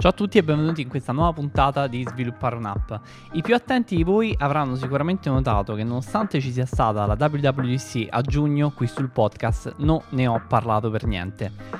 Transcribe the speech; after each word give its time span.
Ciao 0.00 0.12
a 0.12 0.14
tutti 0.14 0.38
e 0.38 0.44
benvenuti 0.44 0.80
in 0.80 0.88
questa 0.88 1.10
nuova 1.10 1.32
puntata 1.32 1.88
di 1.88 2.04
Sviluppare 2.06 2.54
un'app. 2.54 2.92
I 3.32 3.42
più 3.42 3.56
attenti 3.56 3.96
di 3.96 4.04
voi 4.04 4.32
avranno 4.38 4.76
sicuramente 4.76 5.28
notato 5.28 5.74
che 5.74 5.82
nonostante 5.82 6.40
ci 6.40 6.52
sia 6.52 6.66
stata 6.66 7.04
la 7.04 7.16
WWDC 7.18 8.06
a 8.08 8.20
giugno 8.20 8.70
qui 8.70 8.86
sul 8.86 9.10
podcast, 9.10 9.74
non 9.78 10.00
ne 10.10 10.28
ho 10.28 10.40
parlato 10.46 10.88
per 10.88 11.04
niente. 11.04 11.77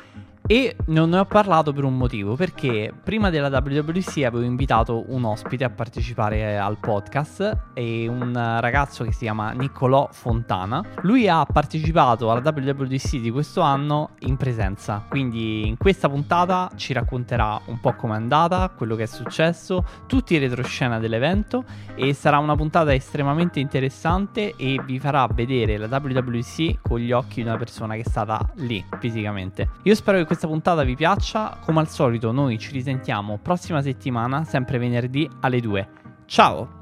E 0.51 0.77
non 0.87 1.11
ne 1.11 1.19
ho 1.19 1.27
parlato 1.27 1.75
per 1.75 1.85
un 1.85 1.95
motivo, 1.95 2.35
perché 2.35 2.91
prima 3.05 3.29
della 3.29 3.49
WWDC 3.49 4.25
avevo 4.25 4.41
invitato 4.41 5.05
un 5.09 5.25
ospite 5.25 5.64
a 5.64 5.69
partecipare 5.69 6.59
al 6.59 6.79
podcast, 6.79 7.64
e 7.75 8.09
un 8.09 8.32
ragazzo 8.32 9.05
che 9.05 9.13
si 9.13 9.25
chiama 9.25 9.50
Niccolò 9.50 10.09
Fontana. 10.11 10.82
Lui 11.03 11.29
ha 11.29 11.45
partecipato 11.45 12.31
alla 12.31 12.41
WWDC 12.43 13.17
di 13.17 13.31
questo 13.31 13.61
anno 13.61 14.13
in 14.21 14.39
presenza, 14.39 15.05
quindi 15.07 15.69
in 15.69 15.77
questa 15.77 16.08
puntata 16.08 16.71
ci 16.77 16.94
racconterà 16.94 17.61
un 17.67 17.79
po' 17.79 17.93
com'è 17.93 18.17
andata, 18.17 18.71
quello 18.75 18.96
che 18.96 19.03
è 19.03 19.07
successo, 19.07 19.85
tutti 20.07 20.33
i 20.33 20.39
retroscena 20.39 20.99
dell'evento 20.99 21.64
e 21.94 22.14
sarà 22.14 22.39
una 22.39 22.57
puntata 22.57 22.94
estremamente 22.94 23.61
interessante 23.61 24.55
e 24.57 24.80
vi 24.83 24.99
farà 24.99 25.29
vedere 25.30 25.77
la 25.77 25.89
WWDC 25.89 26.79
con 26.80 27.00
gli 27.00 27.13
occhi 27.13 27.43
di 27.43 27.49
una 27.49 27.58
persona 27.58 27.96
che 27.96 28.00
è 28.00 28.08
stata 28.08 28.50
lì 28.55 28.83
fisicamente. 28.99 29.69
Io 29.83 29.94
spero 29.94 30.17
che 30.17 30.25
questa 30.25 30.38
questa 30.39 30.47
puntata 30.47 30.85
vi 30.85 30.95
piaccia. 30.95 31.59
Come 31.65 31.81
al 31.81 31.89
solito, 31.89 32.31
noi 32.31 32.59
ci 32.59 32.70
risentiamo 32.70 33.39
prossima 33.39 33.83
settimana, 33.83 34.45
sempre 34.45 34.78
venerdì 34.78 35.28
alle 35.41 35.59
2. 35.59 35.89
Ciao! 36.27 36.77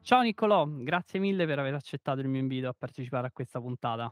Ciao 0.00 0.22
Niccolò, 0.22 0.64
grazie 0.66 1.18
mille 1.18 1.44
per 1.44 1.58
aver 1.58 1.74
accettato 1.74 2.20
il 2.20 2.28
mio 2.28 2.40
invito 2.40 2.68
a 2.68 2.74
partecipare 2.76 3.26
a 3.26 3.30
questa 3.30 3.60
puntata. 3.60 4.10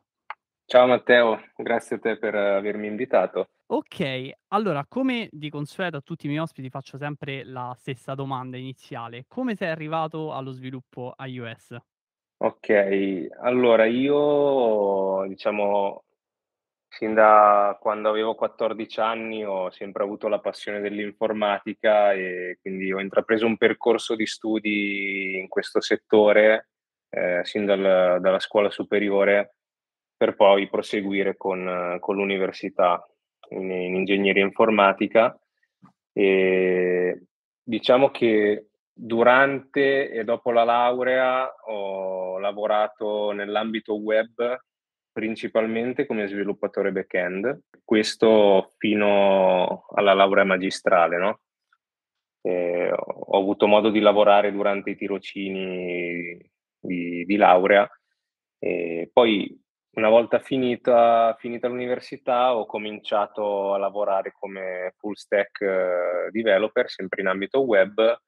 Ciao 0.67 0.87
Matteo, 0.87 1.41
grazie 1.57 1.97
a 1.97 1.99
te 1.99 2.19
per 2.19 2.35
avermi 2.35 2.87
invitato. 2.87 3.49
Ok, 3.69 4.33
allora 4.49 4.85
come 4.87 5.29
di 5.31 5.49
consueto 5.49 5.97
a 5.97 6.03
tutti 6.03 6.27
i 6.27 6.29
miei 6.29 6.43
ospiti 6.43 6.69
faccio 6.69 6.99
sempre 6.99 7.43
la 7.43 7.75
stessa 7.79 8.15
domanda 8.15 8.59
iniziale. 8.59 9.25
Come 9.27 9.55
sei 9.55 9.71
arrivato 9.71 10.35
allo 10.35 10.51
sviluppo 10.51 11.15
iOS? 11.17 11.75
Okay, 12.41 13.29
allora 13.41 13.87
io 13.87 15.25
diciamo 15.27 16.03
sin 16.89 17.15
da 17.15 17.77
quando 17.81 18.09
avevo 18.11 18.35
14 18.35 19.01
anni 19.01 19.45
ho 19.45 19.71
sempre 19.71 20.03
avuto 20.05 20.29
la 20.29 20.41
passione 20.41 20.81
dell'informatica 20.81 22.13
e 22.13 22.59
quindi 22.61 22.93
ho 22.93 23.01
intrapreso 23.01 23.47
un 23.47 23.57
percorso 23.57 24.15
di 24.17 24.27
studi 24.27 25.39
in 25.39 25.49
questo 25.49 25.81
settore, 25.81 26.69
ehm, 27.11 27.43
sin 27.43 27.65
dal 27.67 28.19
dalla 28.21 28.39
scuola 28.41 28.71
superiore, 28.71 29.57
per 30.17 30.37
poi 30.37 30.69
proseguire 30.69 31.37
con 31.37 31.97
con 32.01 32.17
l'università 32.17 33.07
in 33.51 33.71
in 33.71 33.95
ingegneria 33.97 34.43
informatica. 34.45 35.39
Ehm, 36.13 37.23
diciamo 37.63 38.11
che 38.11 38.66
Durante 38.99 40.11
e 40.11 40.25
dopo 40.25 40.51
la 40.53 40.65
laurea 40.65 41.55
ho 41.67 42.39
lavorato 42.39 43.31
nell'ambito 43.33 43.95
web 43.95 44.59
principalmente 45.13 46.07
come 46.07 46.27
sviluppatore 46.27 46.93
back-end, 46.93 47.65
questo 47.85 48.73
fino 48.79 49.85
alla 49.95 50.15
laurea 50.15 50.45
magistrale, 50.45 51.19
no? 51.19 51.41
Ehm, 52.41 52.95
ho 52.95 53.39
avuto 53.39 53.67
modo 53.67 53.91
di 53.91 54.01
lavorare 54.01 54.51
durante 54.51 54.91
i 54.91 54.97
tirocini 54.97 56.39
di 56.81 57.25
di 57.27 57.37
laurea 57.37 57.87
e 58.59 59.11
poi 59.13 59.55
una 59.97 60.09
volta 60.09 60.39
finita 60.39 61.37
finita 61.39 61.69
l'università 61.69 62.57
ho 62.57 62.65
cominciato 62.65 63.75
a 63.75 63.79
lavorare 63.79 64.33
come 64.33 64.95
full 64.97 65.13
stack 65.15 65.61
eh, 65.61 66.31
developer, 66.31 66.89
sempre 66.89 67.21
in 67.21 67.29
ambito 67.29 67.61
web 67.61 68.25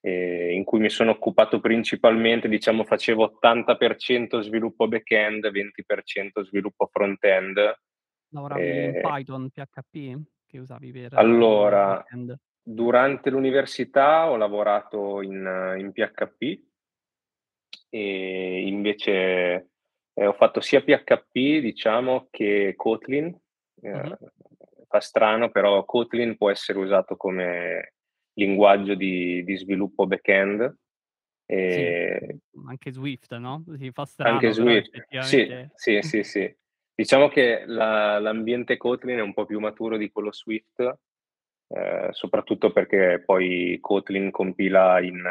eh, 0.00 0.52
in 0.54 0.64
cui 0.64 0.80
mi 0.80 0.88
sono 0.88 1.12
occupato 1.12 1.60
principalmente, 1.60 2.48
diciamo, 2.48 2.84
facevo 2.84 3.38
80% 3.42 4.40
sviluppo 4.40 4.88
back-end, 4.88 5.46
20% 5.46 6.42
sviluppo 6.42 6.88
front-end. 6.90 7.78
Lavoravi 8.32 8.62
eh, 8.62 8.84
in 8.86 9.00
Python, 9.02 9.50
PHP, 9.50 10.20
che 10.46 10.58
usavi 10.58 10.92
per 10.92 11.14
Allora, 11.14 12.04
durante 12.62 13.30
l'università 13.30 14.30
ho 14.30 14.36
lavorato 14.36 15.20
in, 15.22 15.76
in 15.78 15.92
PHP 15.92 16.68
e 17.90 18.66
invece 18.66 19.70
eh, 20.14 20.26
ho 20.26 20.32
fatto 20.32 20.60
sia 20.60 20.82
PHP, 20.82 21.60
diciamo, 21.60 22.28
che 22.30 22.74
Kotlin. 22.76 23.38
Uh-huh. 23.82 24.16
Fa 24.86 25.00
strano, 25.00 25.50
però 25.50 25.84
Kotlin 25.84 26.36
può 26.36 26.50
essere 26.50 26.78
usato 26.78 27.16
come 27.16 27.94
linguaggio 28.34 28.94
di, 28.94 29.42
di 29.44 29.56
sviluppo 29.56 30.06
back-end. 30.06 30.76
E... 31.46 32.38
Sì, 32.50 32.58
anche 32.66 32.92
Swift, 32.92 33.34
no? 33.36 33.64
Si 33.76 33.90
fa 33.90 34.04
strano, 34.04 34.34
anche 34.34 34.52
Swift, 34.52 34.94
effettivamente... 34.94 35.72
sì, 35.74 36.00
sì, 36.00 36.08
sì, 36.08 36.22
sì. 36.22 36.56
Diciamo 36.94 37.28
che 37.28 37.64
la, 37.66 38.18
l'ambiente 38.18 38.76
Kotlin 38.76 39.18
è 39.18 39.22
un 39.22 39.32
po' 39.32 39.46
più 39.46 39.58
maturo 39.58 39.96
di 39.96 40.10
quello 40.10 40.32
Swift, 40.32 40.80
eh, 41.68 42.08
soprattutto 42.10 42.72
perché 42.72 43.22
poi 43.24 43.78
Kotlin 43.80 44.30
compila 44.30 45.00
in, 45.00 45.24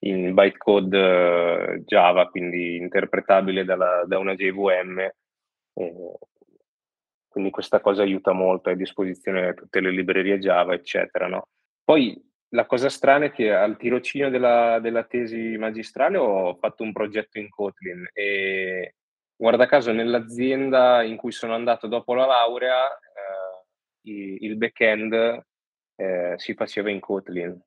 in 0.00 0.34
bytecode 0.34 0.98
uh, 0.98 1.84
Java, 1.84 2.28
quindi 2.28 2.76
interpretabile 2.76 3.64
dalla, 3.64 4.04
da 4.06 4.18
una 4.18 4.34
JVM. 4.34 4.98
Eh, 5.74 6.18
quindi 7.28 7.50
questa 7.50 7.80
cosa 7.80 8.02
aiuta 8.02 8.32
molto, 8.32 8.70
a 8.70 8.74
disposizione 8.74 9.54
tutte 9.54 9.80
le 9.80 9.92
librerie 9.92 10.40
Java, 10.40 10.74
eccetera, 10.74 11.28
no? 11.28 11.46
Poi 11.90 12.16
la 12.50 12.66
cosa 12.66 12.88
strana 12.88 13.24
è 13.24 13.32
che 13.32 13.52
al 13.52 13.76
tirocinio 13.76 14.30
della, 14.30 14.78
della 14.78 15.02
tesi 15.02 15.56
magistrale 15.56 16.18
ho 16.18 16.54
fatto 16.54 16.84
un 16.84 16.92
progetto 16.92 17.40
in 17.40 17.48
Kotlin 17.48 18.08
e 18.12 18.94
guarda 19.34 19.66
caso 19.66 19.90
nell'azienda 19.90 21.02
in 21.02 21.16
cui 21.16 21.32
sono 21.32 21.52
andato 21.52 21.88
dopo 21.88 22.14
la 22.14 22.26
laurea 22.26 22.86
eh, 22.86 24.36
il 24.38 24.56
back-end 24.56 25.44
eh, 25.96 26.34
si 26.36 26.54
faceva 26.54 26.90
in 26.90 27.00
Kotlin 27.00 27.60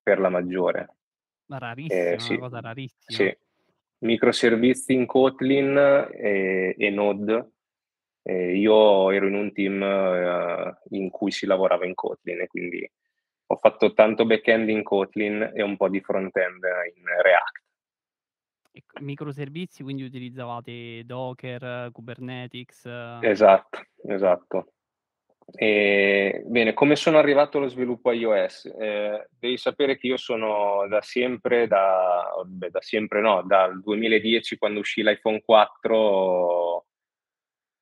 per 0.00 0.20
la 0.20 0.28
maggiore. 0.28 0.98
Ma 1.46 1.58
rarissima, 1.58 2.10
eh, 2.10 2.20
sì, 2.20 2.34
una 2.34 2.42
cosa 2.42 2.60
rarissima. 2.60 3.16
Sì, 3.18 3.36
microservizi 4.04 4.92
in 4.92 5.06
Kotlin 5.06 5.76
e, 6.12 6.76
e 6.78 6.90
Node. 6.90 7.50
io 8.22 9.10
ero 9.10 9.26
in 9.26 9.34
un 9.34 9.52
team 9.52 9.82
eh, 9.82 10.78
in 10.90 11.10
cui 11.10 11.32
si 11.32 11.46
lavorava 11.46 11.84
in 11.84 11.94
Kotlin 11.94 12.42
e 12.42 12.46
quindi 12.46 12.88
ho 13.52 13.56
fatto 13.56 13.92
tanto 13.92 14.24
back-end 14.26 14.68
in 14.68 14.84
Kotlin 14.84 15.52
e 15.54 15.62
un 15.62 15.76
po' 15.76 15.88
di 15.88 16.00
front-end 16.00 16.62
in 16.94 17.04
React. 17.22 17.58
Microservizi, 19.00 19.82
quindi 19.82 20.04
utilizzavate 20.04 21.04
Docker, 21.04 21.90
Kubernetes? 21.90 22.88
Esatto, 23.20 23.80
esatto. 24.06 24.72
E, 25.52 26.44
bene, 26.46 26.74
come 26.74 26.94
sono 26.94 27.18
arrivato 27.18 27.58
allo 27.58 27.66
sviluppo 27.66 28.12
iOS? 28.12 28.66
Eh, 28.66 29.28
devi 29.36 29.56
sapere 29.56 29.96
che 29.96 30.06
io 30.06 30.16
sono 30.16 30.86
da 30.88 31.02
sempre, 31.02 31.66
da, 31.66 32.32
beh, 32.46 32.70
da 32.70 32.80
sempre 32.80 33.20
no, 33.20 33.42
dal 33.42 33.80
2010 33.80 34.58
quando 34.58 34.78
uscì 34.78 35.02
l'iPhone 35.02 35.42
4 35.42 35.96
ho, 35.96 36.86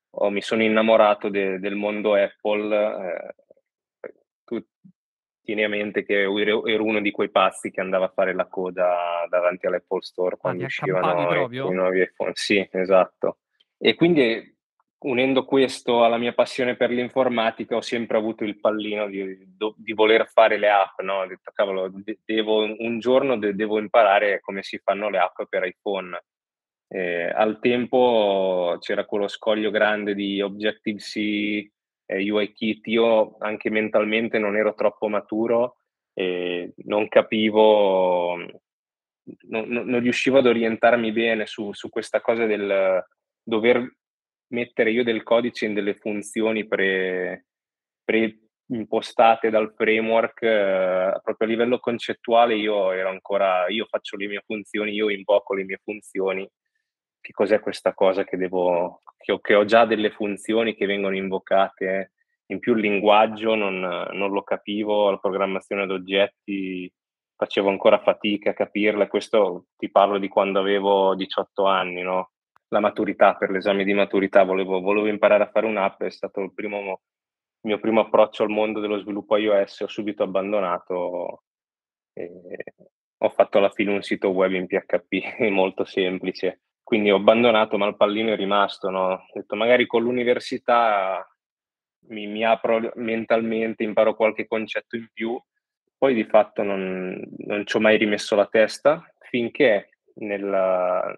ho, 0.08 0.30
mi 0.30 0.40
sono 0.40 0.62
innamorato 0.62 1.28
de, 1.28 1.58
del 1.58 1.74
mondo 1.74 2.14
Apple. 2.14 2.74
Eh, 2.74 3.34
tieni 5.48 5.64
a 5.64 5.68
mente 5.70 6.04
che 6.04 6.24
ero, 6.24 6.84
uno 6.84 7.00
di 7.00 7.10
quei 7.10 7.30
pazzi 7.30 7.70
che 7.70 7.80
andava 7.80 8.04
a 8.04 8.12
fare 8.14 8.34
la 8.34 8.44
coda 8.44 9.26
davanti 9.30 9.66
all'Apple 9.66 10.02
Store 10.02 10.34
ah, 10.34 10.38
quando 10.38 10.64
uscivano 10.64 11.48
i, 11.50 11.54
i 11.54 11.72
nuovi 11.72 12.02
iPhone. 12.02 12.32
Sì, 12.34 12.68
esatto. 12.70 13.38
E 13.78 13.94
quindi 13.94 14.54
unendo 15.04 15.46
questo 15.46 16.04
alla 16.04 16.18
mia 16.18 16.34
passione 16.34 16.76
per 16.76 16.90
l'informatica 16.90 17.76
ho 17.76 17.80
sempre 17.80 18.18
avuto 18.18 18.44
il 18.44 18.60
pallino 18.60 19.06
di, 19.06 19.38
di 19.74 19.92
voler 19.94 20.28
fare 20.28 20.58
le 20.58 20.68
app, 20.68 21.00
no? 21.00 21.20
Ho 21.20 21.26
detto, 21.26 21.50
cavolo, 21.54 21.90
devo, 22.26 22.64
un 22.64 22.98
giorno 22.98 23.38
devo 23.38 23.78
imparare 23.78 24.40
come 24.40 24.62
si 24.62 24.78
fanno 24.84 25.08
le 25.08 25.18
app 25.18 25.40
per 25.48 25.64
iPhone. 25.64 26.22
Eh, 26.88 27.24
al 27.24 27.58
tempo 27.58 28.76
c'era 28.80 29.06
quello 29.06 29.28
scoglio 29.28 29.70
grande 29.70 30.14
di 30.14 30.42
Objective-C, 30.42 31.70
eh, 32.08 32.30
UIKit, 32.30 32.86
io 32.86 33.36
anche 33.38 33.68
mentalmente 33.70 34.38
non 34.38 34.56
ero 34.56 34.74
troppo 34.74 35.08
maturo 35.08 35.76
e 36.14 36.72
non 36.84 37.06
capivo, 37.08 38.34
non, 39.48 39.68
non 39.68 40.00
riuscivo 40.00 40.38
ad 40.38 40.46
orientarmi 40.46 41.12
bene 41.12 41.46
su, 41.46 41.72
su, 41.74 41.90
questa 41.90 42.20
cosa 42.22 42.46
del 42.46 43.04
dover 43.42 43.96
mettere 44.48 44.90
io 44.90 45.04
del 45.04 45.22
codice 45.22 45.66
in 45.66 45.74
delle 45.74 45.94
funzioni 45.94 46.66
pre, 46.66 47.46
pre 48.02 48.38
impostate 48.70 49.50
dal 49.50 49.74
framework 49.76 50.42
eh, 50.42 51.20
proprio 51.22 51.46
a 51.46 51.50
livello 51.50 51.78
concettuale 51.78 52.54
io 52.56 52.92
ero 52.92 53.10
ancora 53.10 53.68
io 53.68 53.86
faccio 53.86 54.16
le 54.16 54.26
mie 54.26 54.42
funzioni 54.44 54.92
io 54.92 55.10
invoco 55.10 55.54
le 55.54 55.64
mie 55.64 55.78
funzioni 55.82 56.48
che 57.28 57.34
cos'è 57.34 57.60
questa 57.60 57.92
cosa 57.92 58.24
che 58.24 58.38
devo, 58.38 59.02
che 59.18 59.32
ho, 59.32 59.38
che 59.40 59.54
ho, 59.54 59.66
già 59.66 59.84
delle 59.84 60.10
funzioni 60.10 60.74
che 60.74 60.86
vengono 60.86 61.14
invocate, 61.14 62.12
in 62.46 62.58
più 62.58 62.74
il 62.74 62.80
linguaggio 62.80 63.54
non, 63.54 63.80
non 63.80 64.30
lo 64.30 64.42
capivo, 64.42 65.10
la 65.10 65.18
programmazione 65.18 65.82
ad 65.82 65.90
oggetti 65.90 66.90
facevo 67.36 67.68
ancora 67.68 68.00
fatica 68.00 68.50
a 68.50 68.54
capirla, 68.54 69.08
questo 69.08 69.66
ti 69.76 69.90
parlo 69.90 70.16
di 70.18 70.28
quando 70.28 70.58
avevo 70.58 71.14
18 71.14 71.66
anni, 71.66 72.00
no? 72.00 72.30
La 72.68 72.80
maturità, 72.80 73.34
per 73.34 73.50
l'esame 73.50 73.84
di 73.84 73.92
maturità, 73.92 74.42
volevo, 74.44 74.80
volevo 74.80 75.06
imparare 75.06 75.42
a 75.42 75.50
fare 75.50 75.66
un'app, 75.66 76.02
è 76.04 76.10
stato 76.10 76.40
il, 76.40 76.54
primo, 76.54 76.78
il 76.78 77.68
mio 77.68 77.78
primo 77.78 78.00
approccio 78.00 78.42
al 78.42 78.48
mondo 78.48 78.80
dello 78.80 78.96
sviluppo 78.96 79.36
iOS, 79.36 79.80
ho 79.80 79.86
subito 79.86 80.22
abbandonato 80.22 81.42
e 82.14 82.30
ho 83.18 83.28
fatto 83.28 83.58
alla 83.58 83.70
fine 83.70 83.92
un 83.92 84.02
sito 84.02 84.30
web 84.30 84.52
in 84.52 84.66
PHP 84.66 85.40
molto 85.50 85.84
semplice. 85.84 86.62
Quindi 86.88 87.10
ho 87.10 87.16
abbandonato, 87.16 87.76
ma 87.76 87.86
il 87.86 87.98
pallino 87.98 88.32
è 88.32 88.36
rimasto. 88.36 88.88
No? 88.88 89.08
Ho 89.10 89.26
detto 89.34 89.56
magari 89.56 89.86
con 89.86 90.02
l'università 90.02 91.22
mi, 92.06 92.26
mi 92.26 92.42
apro 92.46 92.92
mentalmente, 92.94 93.82
imparo 93.82 94.14
qualche 94.14 94.46
concetto 94.46 94.96
in 94.96 95.06
più. 95.12 95.38
Poi 95.98 96.14
di 96.14 96.24
fatto 96.24 96.62
non, 96.62 97.22
non 97.44 97.66
ci 97.66 97.76
ho 97.76 97.80
mai 97.80 97.98
rimesso 97.98 98.34
la 98.36 98.46
testa 98.46 99.04
finché 99.18 99.90
nel, 100.14 101.14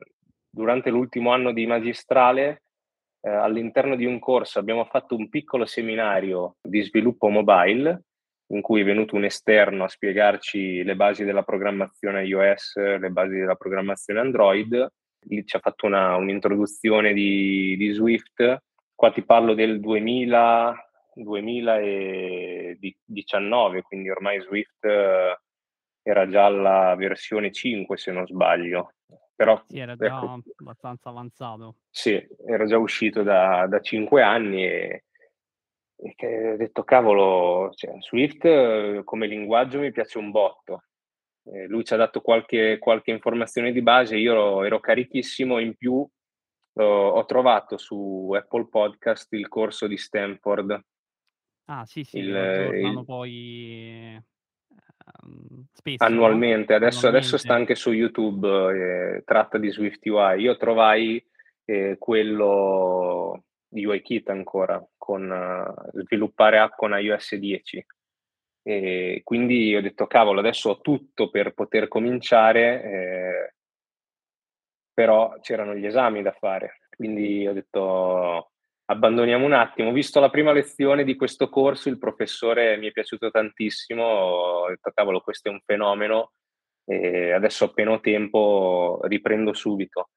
durante 0.50 0.90
l'ultimo 0.90 1.30
anno 1.30 1.52
di 1.52 1.64
magistrale 1.68 2.64
eh, 3.20 3.30
all'interno 3.30 3.94
di 3.94 4.06
un 4.06 4.18
corso 4.18 4.58
abbiamo 4.58 4.84
fatto 4.86 5.14
un 5.14 5.28
piccolo 5.28 5.66
seminario 5.66 6.56
di 6.60 6.82
sviluppo 6.82 7.28
mobile 7.28 8.06
in 8.48 8.60
cui 8.60 8.80
è 8.80 8.84
venuto 8.84 9.14
un 9.14 9.22
esterno 9.22 9.84
a 9.84 9.88
spiegarci 9.88 10.82
le 10.82 10.96
basi 10.96 11.22
della 11.22 11.44
programmazione 11.44 12.24
iOS, 12.24 12.74
le 12.74 13.10
basi 13.10 13.36
della 13.36 13.54
programmazione 13.54 14.18
Android. 14.18 14.92
Lì 15.24 15.44
ci 15.44 15.56
ha 15.56 15.60
fatto 15.60 15.84
una, 15.86 16.16
un'introduzione 16.16 17.12
di, 17.12 17.76
di, 17.76 17.92
Swift. 17.92 18.62
Qua 18.94 19.12
ti 19.12 19.22
parlo 19.22 19.52
del 19.54 19.80
2000, 19.80 20.90
2019, 21.14 23.82
quindi 23.82 24.08
ormai 24.10 24.40
Swift 24.40 24.84
eh, 24.84 25.38
era 26.02 26.28
già 26.28 26.46
alla 26.46 26.94
versione 26.96 27.52
5 27.52 27.96
se 27.96 28.10
non 28.12 28.26
sbaglio. 28.26 28.94
Però, 29.34 29.62
sì, 29.66 29.78
era 29.78 29.96
già 29.96 30.06
ecco, 30.06 30.42
abbastanza 30.56 31.08
avanzato. 31.08 31.76
Sì, 31.88 32.22
era 32.46 32.66
già 32.66 32.76
uscito 32.78 33.22
da, 33.22 33.66
da 33.68 33.80
5 33.80 34.22
anni 34.22 34.64
e 34.64 35.04
ho 36.02 36.56
detto 36.56 36.82
cavolo, 36.82 37.70
cioè, 37.74 37.94
Swift 38.00 38.44
eh, 38.44 39.02
come 39.04 39.26
linguaggio 39.26 39.78
mi 39.78 39.92
piace 39.92 40.18
un 40.18 40.30
botto. 40.30 40.84
Eh, 41.52 41.66
lui 41.66 41.84
ci 41.84 41.94
ha 41.94 41.96
dato 41.96 42.20
qualche, 42.20 42.78
qualche, 42.78 43.10
informazione 43.10 43.72
di 43.72 43.82
base, 43.82 44.16
io 44.16 44.32
ero, 44.32 44.64
ero 44.64 44.80
carichissimo, 44.80 45.58
in 45.58 45.74
più 45.74 46.06
eh, 46.74 46.82
ho 46.82 47.24
trovato 47.24 47.76
su 47.76 48.30
Apple 48.36 48.68
Podcast 48.68 49.32
il 49.32 49.48
corso 49.48 49.86
di 49.86 49.96
Stanford. 49.96 50.80
Ah 51.66 51.84
sì 51.86 52.04
sì, 52.04 52.18
il, 52.18 52.28
il... 52.28 53.02
poi 53.04 54.20
ehm, 55.24 55.64
spesso, 55.72 56.04
annualmente. 56.04 56.74
Adesso, 56.74 57.06
annualmente. 57.06 57.08
adesso, 57.08 57.36
sta 57.36 57.54
anche 57.54 57.74
su 57.74 57.92
YouTube, 57.92 58.48
eh, 58.48 59.22
tratta 59.24 59.58
di 59.58 59.70
Swift 59.70 60.04
UI. 60.06 60.40
Io 60.40 60.56
trovai 60.56 61.24
eh, 61.64 61.96
quello 61.98 63.44
di 63.68 63.84
UIKit 63.84 64.28
ancora, 64.30 64.84
con 64.96 65.30
uh, 65.30 66.00
sviluppare 66.00 66.58
app 66.58 66.72
con 66.76 66.92
iOS 66.92 67.36
10. 67.36 67.86
E 68.62 69.20
quindi 69.24 69.74
ho 69.74 69.80
detto, 69.80 70.06
cavolo, 70.06 70.40
adesso 70.40 70.70
ho 70.70 70.80
tutto 70.80 71.30
per 71.30 71.54
poter 71.54 71.88
cominciare, 71.88 72.82
eh, 72.82 73.54
però 74.92 75.38
c'erano 75.40 75.74
gli 75.74 75.86
esami 75.86 76.22
da 76.22 76.32
fare. 76.32 76.80
Quindi 76.94 77.46
ho 77.46 77.54
detto, 77.54 78.50
abbandoniamo 78.84 79.46
un 79.46 79.54
attimo. 79.54 79.92
Visto 79.92 80.20
la 80.20 80.28
prima 80.28 80.52
lezione 80.52 81.04
di 81.04 81.16
questo 81.16 81.48
corso, 81.48 81.88
il 81.88 81.98
professore 81.98 82.76
mi 82.76 82.88
è 82.88 82.92
piaciuto 82.92 83.30
tantissimo, 83.30 84.04
ho 84.04 84.68
detto, 84.68 84.90
cavolo, 84.92 85.20
questo 85.20 85.48
è 85.48 85.52
un 85.52 85.60
fenomeno, 85.64 86.32
e 86.84 87.32
adesso 87.32 87.64
appena 87.66 87.92
ho 87.92 88.00
tempo 88.00 89.00
riprendo 89.04 89.54
subito. 89.54 90.10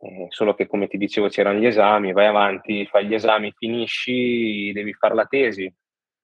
Eh, 0.00 0.26
solo 0.28 0.54
che 0.54 0.68
come 0.68 0.86
ti 0.86 0.96
dicevo 0.96 1.26
c'erano 1.28 1.58
gli 1.58 1.66
esami, 1.66 2.12
vai 2.12 2.26
avanti, 2.26 2.86
fai 2.86 3.06
gli 3.06 3.14
esami, 3.14 3.52
finisci, 3.56 4.70
devi 4.72 4.92
fare 4.94 5.14
la 5.14 5.26
tesi, 5.26 5.72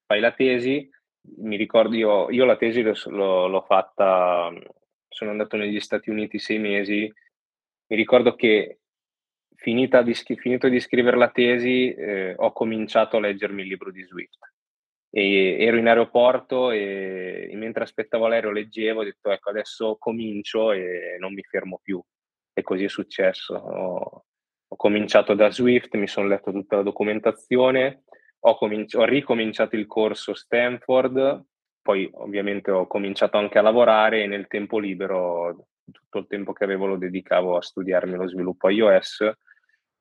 fai 0.07 0.21
la 0.21 0.33
tesi, 0.33 0.89
mi 1.39 1.57
ricordo 1.57 1.95
io, 1.97 2.31
io 2.31 2.45
la 2.45 2.57
tesi 2.57 2.83
l'ho, 2.83 3.47
l'ho 3.47 3.63
fatta, 3.63 4.53
sono 5.09 5.31
andato 5.31 5.57
negli 5.57 5.81
Stati 5.81 6.11
Uniti 6.11 6.39
sei 6.39 6.59
mesi, 6.59 7.13
mi 7.87 7.97
ricordo 7.97 8.35
che 8.35 8.79
di, 10.03 10.15
finito 10.37 10.69
di 10.69 10.81
scrivere 10.81 11.17
la 11.17 11.31
tesi 11.31 11.93
eh, 11.93 12.35
ho 12.37 12.53
cominciato 12.53 13.17
a 13.17 13.21
leggermi 13.21 13.63
il 13.63 13.69
libro 13.69 13.91
di 13.91 14.03
Swift. 14.03 14.39
E 15.11 15.57
ero 15.61 15.77
in 15.77 15.87
aeroporto 15.87 16.73
e 16.73 17.49
mentre 17.55 17.85
aspettavo 17.85 18.27
l'aereo 18.27 18.51
leggevo, 18.51 19.01
ho 19.01 19.05
detto 19.05 19.31
ecco 19.31 19.51
adesso 19.51 19.97
comincio 19.97 20.73
e 20.73 21.17
non 21.21 21.33
mi 21.33 21.43
fermo 21.45 21.79
più 21.81 22.03
e 22.53 22.63
così 22.63 22.85
è 22.85 22.89
successo. 22.89 23.55
Ho, 23.55 24.25
ho 24.67 24.77
cominciato 24.77 25.35
da 25.35 25.51
Swift, 25.51 25.95
mi 25.95 26.09
sono 26.09 26.27
letto 26.27 26.51
tutta 26.51 26.77
la 26.77 26.83
documentazione, 26.83 28.03
ho, 28.47 28.57
cominci- 28.57 28.97
ho 28.97 29.05
ricominciato 29.05 29.77
il 29.77 29.87
corso 29.87 30.35
Stanford, 30.35 31.45
poi 31.81 32.09
ovviamente 32.15 32.71
ho 32.71 32.87
cominciato 32.87 33.37
anche 33.37 33.59
a 33.59 33.63
lavorare 33.63 34.23
e 34.23 34.27
nel 34.27 34.47
tempo 34.47 34.79
libero, 34.79 35.67
tutto 35.91 36.19
il 36.19 36.27
tempo 36.27 36.53
che 36.53 36.65
avevo 36.65 36.87
lo 36.87 36.97
dedicavo 36.97 37.57
a 37.57 37.63
studiarmi 37.63 38.17
lo 38.17 38.29
sviluppo 38.29 38.69
iOS. 38.69 39.31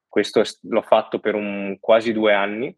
Questo 0.07 0.43
l'ho 0.61 0.81
fatto 0.81 1.19
per 1.19 1.35
un, 1.35 1.77
quasi 1.79 2.13
due 2.13 2.33
anni, 2.33 2.75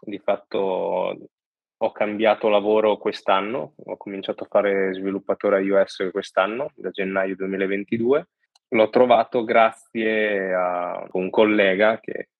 di 0.00 0.18
fatto 0.18 1.28
ho 1.76 1.92
cambiato 1.92 2.48
lavoro 2.48 2.96
quest'anno, 2.96 3.74
ho 3.76 3.96
cominciato 3.96 4.44
a 4.44 4.48
fare 4.48 4.94
sviluppatore 4.94 5.62
iOS 5.62 6.08
quest'anno, 6.12 6.70
da 6.74 6.90
gennaio 6.90 7.34
2022 7.36 8.28
L'ho 8.74 8.90
trovato 8.90 9.44
grazie 9.44 10.52
a 10.52 11.06
un 11.12 11.30
collega 11.30 12.00
che 12.00 12.30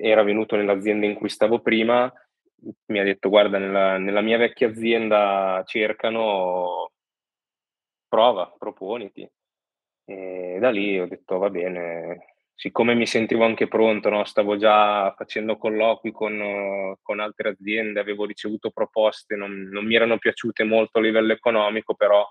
era 0.00 0.22
venuto 0.22 0.56
nell'azienda 0.56 1.06
in 1.06 1.14
cui 1.14 1.28
stavo 1.28 1.60
prima, 1.60 2.12
mi 2.86 2.98
ha 2.98 3.04
detto 3.04 3.28
guarda 3.28 3.58
nella, 3.58 3.98
nella 3.98 4.20
mia 4.20 4.38
vecchia 4.38 4.68
azienda 4.68 5.62
cercano, 5.66 6.92
prova, 8.08 8.54
proponiti. 8.58 9.28
E 10.04 10.58
da 10.60 10.70
lì 10.70 10.98
ho 10.98 11.06
detto 11.06 11.38
va 11.38 11.50
bene, 11.50 12.34
siccome 12.54 12.94
mi 12.94 13.06
sentivo 13.06 13.44
anche 13.44 13.68
pronto, 13.68 14.08
no? 14.08 14.24
stavo 14.24 14.56
già 14.56 15.12
facendo 15.16 15.56
colloqui 15.56 16.10
con, 16.10 16.96
con, 17.02 17.20
altre 17.20 17.50
aziende, 17.50 18.00
avevo 18.00 18.24
ricevuto 18.24 18.70
proposte, 18.70 19.36
non, 19.36 19.68
non 19.70 19.84
mi 19.84 19.94
erano 19.94 20.18
piaciute 20.18 20.64
molto 20.64 20.98
a 20.98 21.02
livello 21.02 21.32
economico, 21.32 21.94
però 21.94 22.26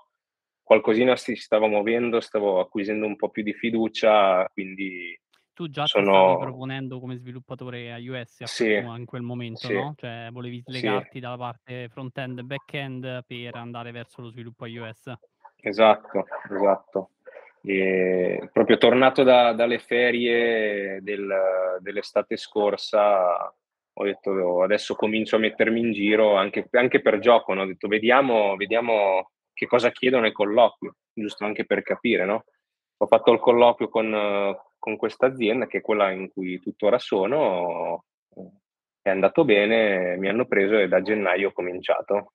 qualcosina 0.62 1.16
si 1.16 1.34
stava 1.36 1.66
muovendo, 1.66 2.20
stavo 2.20 2.60
acquisendo 2.60 3.06
un 3.06 3.16
po' 3.16 3.30
più 3.30 3.42
di 3.42 3.54
fiducia, 3.54 4.46
quindi 4.52 5.18
tu 5.58 5.68
già 5.68 5.86
sono... 5.86 6.04
ti 6.04 6.10
stavi 6.10 6.42
proponendo 6.42 7.00
come 7.00 7.16
sviluppatore 7.16 7.98
iOS 7.98 8.44
sì, 8.44 8.74
in 8.74 9.04
quel 9.06 9.22
momento, 9.22 9.66
sì, 9.66 9.72
no? 9.74 9.92
Cioè 9.96 10.28
volevi 10.30 10.62
slegarti 10.64 11.14
sì. 11.14 11.18
dalla 11.18 11.36
parte 11.36 11.88
front-end 11.88 12.38
e 12.38 12.42
back-end 12.44 13.24
per 13.26 13.56
andare 13.56 13.90
verso 13.90 14.20
lo 14.20 14.28
sviluppo 14.28 14.66
iOS. 14.66 15.12
Esatto, 15.56 16.26
esatto. 16.48 17.10
E 17.62 18.48
proprio 18.52 18.76
tornato 18.76 19.24
da, 19.24 19.52
dalle 19.52 19.80
ferie 19.80 21.00
del, 21.02 21.28
dell'estate 21.80 22.36
scorsa, 22.36 23.52
ho 23.92 24.04
detto 24.04 24.62
adesso 24.62 24.94
comincio 24.94 25.34
a 25.34 25.40
mettermi 25.40 25.80
in 25.80 25.90
giro 25.90 26.36
anche, 26.36 26.68
anche 26.70 27.00
per 27.00 27.18
gioco, 27.18 27.52
no? 27.52 27.62
ho 27.62 27.66
detto 27.66 27.88
vediamo, 27.88 28.54
vediamo 28.54 29.32
che 29.52 29.66
cosa 29.66 29.90
chiedono 29.90 30.26
ai 30.26 30.32
colloquio, 30.32 30.94
giusto 31.12 31.44
anche 31.44 31.64
per 31.66 31.82
capire, 31.82 32.24
no? 32.24 32.44
Ho 32.98 33.06
fatto 33.06 33.32
il 33.32 33.40
colloquio 33.40 33.88
con, 33.88 34.56
con 34.88 34.96
questa 34.96 35.26
azienda, 35.26 35.66
che 35.66 35.78
è 35.78 35.80
quella 35.82 36.10
in 36.10 36.30
cui 36.32 36.58
tuttora 36.60 36.98
sono, 36.98 38.04
è 39.02 39.10
andato 39.10 39.44
bene, 39.44 40.16
mi 40.16 40.28
hanno 40.28 40.46
preso 40.46 40.78
e 40.78 40.88
da 40.88 41.02
gennaio 41.02 41.48
ho 41.48 41.52
cominciato. 41.52 42.32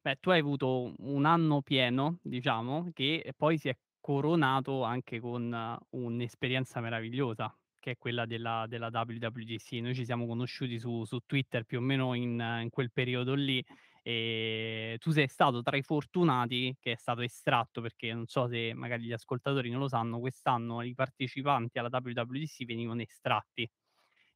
Beh, 0.00 0.16
tu 0.20 0.30
hai 0.30 0.38
avuto 0.38 0.94
un 0.98 1.24
anno 1.24 1.60
pieno, 1.62 2.18
diciamo, 2.22 2.90
che 2.92 3.32
poi 3.36 3.58
si 3.58 3.68
è 3.68 3.76
coronato 4.00 4.82
anche 4.82 5.18
con 5.20 5.76
un'esperienza 5.90 6.80
meravigliosa, 6.80 7.52
che 7.80 7.92
è 7.92 7.96
quella 7.98 8.26
della, 8.26 8.66
della 8.68 8.90
WWDC. 8.92 9.72
Noi 9.80 9.94
ci 9.94 10.04
siamo 10.04 10.26
conosciuti 10.26 10.78
su, 10.78 11.04
su 11.04 11.18
Twitter 11.26 11.64
più 11.64 11.78
o 11.78 11.80
meno 11.80 12.14
in, 12.14 12.60
in 12.62 12.70
quel 12.70 12.92
periodo 12.92 13.34
lì 13.34 13.64
e 14.02 14.96
tu 14.98 15.12
sei 15.12 15.28
stato 15.28 15.62
tra 15.62 15.76
i 15.76 15.82
fortunati 15.82 16.76
che 16.80 16.92
è 16.92 16.96
stato 16.96 17.20
estratto, 17.20 17.80
perché 17.80 18.12
non 18.12 18.26
so 18.26 18.48
se 18.48 18.74
magari 18.74 19.04
gli 19.04 19.12
ascoltatori 19.12 19.70
non 19.70 19.80
lo 19.80 19.88
sanno, 19.88 20.18
quest'anno 20.18 20.82
i 20.82 20.94
partecipanti 20.94 21.78
alla 21.78 21.88
WWDC 21.90 22.64
venivano 22.64 23.00
estratti. 23.02 23.68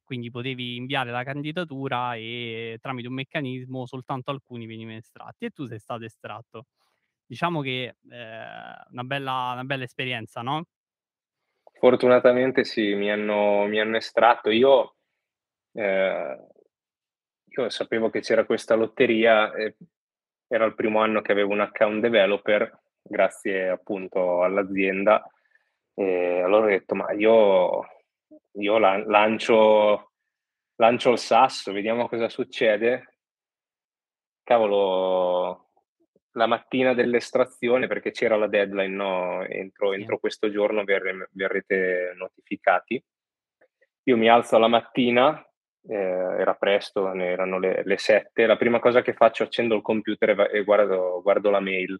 Quindi 0.05 0.31
potevi 0.31 0.77
inviare 0.77 1.11
la 1.11 1.23
candidatura 1.23 2.15
e 2.15 2.77
tramite 2.81 3.09
un 3.09 3.15
meccanismo 3.15 3.85
soltanto 3.85 4.31
alcuni 4.31 4.65
venivano 4.65 4.97
estratti 4.97 5.45
e 5.45 5.49
tu 5.49 5.65
sei 5.65 5.79
stato 5.79 6.05
estratto. 6.05 6.67
Diciamo 7.25 7.59
che 7.59 7.97
eh, 8.09 8.45
una, 8.89 9.03
bella, 9.03 9.49
una 9.51 9.65
bella 9.65 9.83
esperienza, 9.83 10.41
no? 10.41 10.63
Fortunatamente 11.73 12.63
sì, 12.63 12.95
mi 12.95 13.11
hanno 13.11 13.65
mi 13.65 13.81
hanno 13.81 13.97
estratto. 13.97 14.49
Io 14.49 14.95
ehm, 15.73 16.47
io 17.61 17.69
sapevo 17.69 18.09
che 18.09 18.21
c'era 18.21 18.45
questa 18.45 18.75
lotteria 18.75 19.51
era 20.47 20.65
il 20.65 20.75
primo 20.75 21.01
anno 21.01 21.21
che 21.21 21.31
avevo 21.33 21.51
un 21.53 21.59
account 21.61 22.01
developer, 22.01 22.79
grazie 23.01 23.69
appunto 23.69 24.43
all'azienda, 24.43 25.23
e 25.93 26.41
allora 26.41 26.65
ho 26.67 26.69
detto: 26.69 26.95
"Ma 26.95 27.11
io 27.13 27.81
io 28.59 28.77
lan 28.77 29.05
lancio 29.07 30.11
lancio 30.75 31.11
il 31.11 31.17
sasso, 31.19 31.71
vediamo 31.73 32.07
cosa 32.07 32.29
succede". 32.29 33.17
Cavolo, 34.47 35.71
la 36.31 36.45
mattina 36.47 36.93
dell'estrazione, 36.93 37.87
perché 37.87 38.11
c'era 38.11 38.37
la 38.37 38.47
deadline, 38.47 38.95
no, 38.95 39.43
entro 39.45 39.91
Sì. 39.91 39.99
entro 39.99 40.19
questo 40.19 40.49
giorno 40.49 40.83
verrete 40.85 42.13
notificati. 42.15 43.03
Io 44.03 44.15
mi 44.17 44.29
alzo 44.29 44.55
alla 44.55 44.69
mattina, 44.69 45.45
ehm, 45.87 46.39
era 46.39 46.53
presto, 46.55 47.11
erano 47.13 47.59
le 47.59 47.81
le 47.85 47.97
7, 47.97 48.45
la 48.45 48.57
prima 48.57 48.79
cosa 48.79 49.01
che 49.01 49.13
faccio 49.13 49.43
accendo 49.43 49.75
il 49.75 49.81
computer 49.81 50.31
e 50.51 50.59
e 50.59 50.63
guardo 50.63 51.21
guardo 51.23 51.49
la 51.49 51.59
mail. 51.59 51.99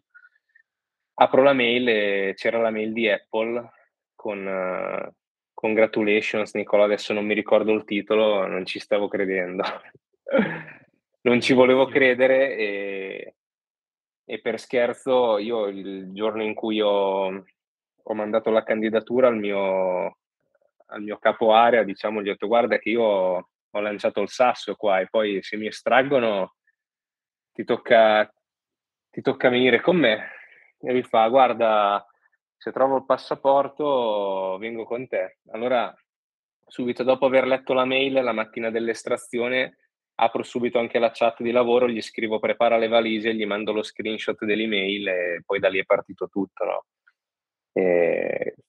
Apro 1.20 1.42
la 1.42 1.52
mail 1.52 1.88
e 1.88 2.32
c'era 2.36 2.58
la 2.60 2.70
mail 2.70 2.92
di 2.92 3.08
Apple 3.08 3.70
con 4.14 5.12
"Congratulations 5.52 6.54
Nicola", 6.54 6.84
adesso 6.84 7.12
non 7.12 7.26
mi 7.26 7.34
ricordo 7.34 7.72
il 7.72 7.84
titolo, 7.84 8.46
non 8.46 8.64
ci 8.66 8.78
stavo 8.78 9.08
credendo. 9.08 9.64
Non 11.20 11.40
ci 11.40 11.52
volevo 11.52 11.86
credere 11.86 12.56
e 12.56 13.34
e 14.24 14.40
per 14.40 14.60
scherzo 14.60 15.38
io 15.38 15.66
il 15.66 16.12
giorno 16.12 16.42
in 16.44 16.54
cui 16.54 16.80
ho 16.80 17.44
ho 18.10 18.14
mandato 18.14 18.50
la 18.50 18.62
candidatura 18.62 19.28
al 19.28 19.36
mio 19.38 20.18
al 20.90 21.02
mio 21.02 21.18
capo 21.18 21.52
area, 21.52 21.82
diciamo, 21.82 22.20
gli 22.22 22.28
ho 22.28 22.32
detto: 22.32 22.46
"Guarda 22.46 22.78
che 22.78 22.90
io 22.90 23.48
ho 23.78 23.80
lanciato 23.82 24.20
il 24.22 24.28
sasso 24.30 24.74
qua 24.76 25.00
e 25.00 25.08
poi 25.08 25.42
se 25.42 25.56
mi 25.56 25.66
estraggono 25.68 26.54
ti 27.56 27.64
tocca 27.64 28.30
ti 29.10 29.20
tocca 29.22 29.48
venire 29.48 29.80
con 29.80 29.96
me". 29.96 30.30
E 30.80 30.92
mi 30.92 31.02
fa: 31.02 31.28
"Guarda, 31.28 32.04
se 32.56 32.72
trovo 32.72 32.96
il 32.98 33.04
passaporto 33.06 34.56
vengo 34.60 34.84
con 34.84 35.06
te". 35.08 35.38
Allora, 35.52 35.92
subito 36.66 37.02
dopo 37.02 37.26
aver 37.26 37.46
letto 37.46 37.72
la 37.74 37.84
mail, 37.84 38.12
la 38.22 38.32
mattina 38.32 38.70
dell'estrazione, 38.70 39.76
apro 40.16 40.42
subito 40.42 40.78
anche 40.78 40.98
la 40.98 41.10
chat 41.12 41.42
di 41.42 41.50
lavoro, 41.50 41.88
gli 41.88 42.00
scrivo: 42.02 42.38
"Prepara 42.38 42.76
le 42.76 42.88
valigie", 42.88 43.34
gli 43.34 43.46
mando 43.46 43.72
lo 43.72 43.82
screenshot 43.82 44.44
dell'email 44.44 45.08
e 45.08 45.42
poi 45.44 45.58
da 45.60 45.68
lì 45.68 45.78
è 45.80 45.84
partito 45.84 46.28
tutto, 46.28 46.64
no. 46.64 46.84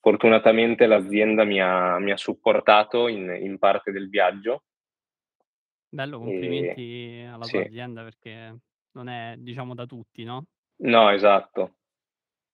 Fortunatamente 0.02 0.86
l'azienda 0.88 1.44
mi 1.44 1.62
ha 1.62 1.98
mi 2.00 2.12
ha 2.12 2.18
supportato 2.18 3.08
in 3.08 3.30
in 3.42 3.58
parte 3.60 3.92
del 3.92 4.10
viaggio. 4.10 4.64
Bello, 5.90 6.18
E 6.18 6.20
complimenti 6.20 7.26
alla 7.26 7.46
tua 7.46 7.62
sì. 7.62 7.68
azienda 7.68 8.04
perché 8.04 8.60
non 8.92 9.10
è, 9.10 9.36
diciamo, 9.38 9.74
da 9.74 9.86
tutti, 9.86 10.24
no? 10.24 10.46
No, 10.82 11.10
esatto. 11.10 11.76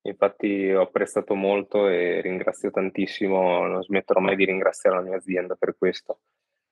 Infatti 0.03 0.71
ho 0.71 0.81
apprezzato 0.81 1.33
molto 1.33 1.87
e 1.87 2.21
ringrazio 2.21 2.71
tantissimo, 2.71 3.65
non 3.65 3.83
smetterò 3.83 4.19
mai 4.19 4.35
di 4.35 4.45
ringraziare 4.45 4.97
la 4.97 5.01
mia 5.01 5.17
azienda 5.17 5.55
per 5.55 5.75
questo. 5.77 6.19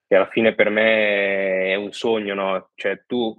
Che 0.07 0.15
alla 0.15 0.29
fine 0.29 0.53
per 0.53 0.69
me 0.69 1.71
è 1.71 1.75
un 1.75 1.91
sogno, 1.91 2.35
no, 2.35 2.69
cioè 2.75 3.03
tu 3.05 3.35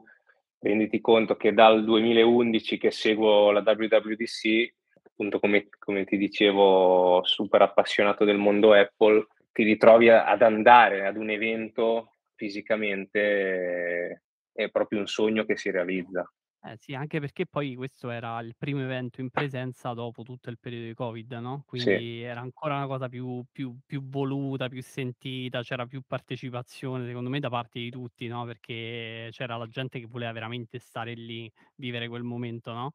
renditi 0.59 1.01
conto 1.01 1.37
che 1.37 1.53
dal 1.53 1.85
2011 1.85 2.79
che 2.79 2.91
seguo 2.91 3.53
la 3.53 3.61
WWDC, 3.61 4.75
appunto 5.05 5.39
come 5.39 5.69
come 5.79 6.05
ti 6.05 6.17
dicevo 6.17 7.23
super 7.25 7.63
appassionato 7.63 8.25
del 8.25 8.39
mondo 8.39 8.73
Apple, 8.73 9.27
ti 9.53 9.63
ritrovi 9.63 10.09
ad 10.09 10.43
andare 10.43 11.07
ad 11.07 11.17
un 11.17 11.31
evento 11.31 12.14
fisicamente, 12.45 14.23
è 14.53 14.71
proprio 14.71 14.99
un 15.01 15.07
sogno 15.07 15.45
che 15.45 15.57
si 15.57 15.71
realizza. 15.71 16.31
Eh 16.67 16.77
sì, 16.79 16.95
anche 16.95 17.21
perché 17.21 17.45
poi 17.47 17.75
questo 17.75 18.09
era 18.09 18.41
il 18.41 18.55
primo 18.57 18.81
evento 18.83 19.21
in 19.21 19.29
presenza 19.29 19.93
dopo 19.93 20.23
tutto 20.23 20.49
il 20.49 20.59
periodo 20.59 20.87
di 20.87 20.95
Covid, 20.95 21.33
no, 21.35 21.63
Sì. 21.77 21.91
quindi 21.91 22.23
era 22.23 22.41
ancora 22.41 22.77
una 22.77 22.87
cosa 22.87 23.09
più 23.09 23.45
più 23.53 23.77
più 23.85 24.09
voluta, 24.09 24.69
più 24.69 24.81
sentita, 24.83 25.61
c'era 25.63 25.85
più 25.87 26.01
partecipazione 26.07 27.07
secondo 27.07 27.29
me 27.29 27.39
da 27.39 27.51
parte 27.51 27.81
di 27.81 27.91
tutti, 27.91 28.27
no, 28.29 28.47
perché 28.47 29.29
c'era 29.31 29.57
la 29.59 29.67
gente 29.67 30.01
che 30.01 30.07
voleva 30.07 30.33
veramente 30.33 30.79
stare 30.79 31.13
lì, 31.13 31.51
vivere 31.77 32.09
quel 32.09 32.23
momento, 32.23 32.73
no? 32.73 32.95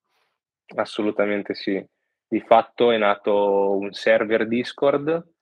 Assolutamente 0.75 1.53
sì. 1.55 1.83
Di 2.27 2.41
fatto 2.41 2.91
è 2.91 2.97
nato 2.97 3.75
un 3.77 3.91
server 3.91 4.47
Discord, 4.47 5.33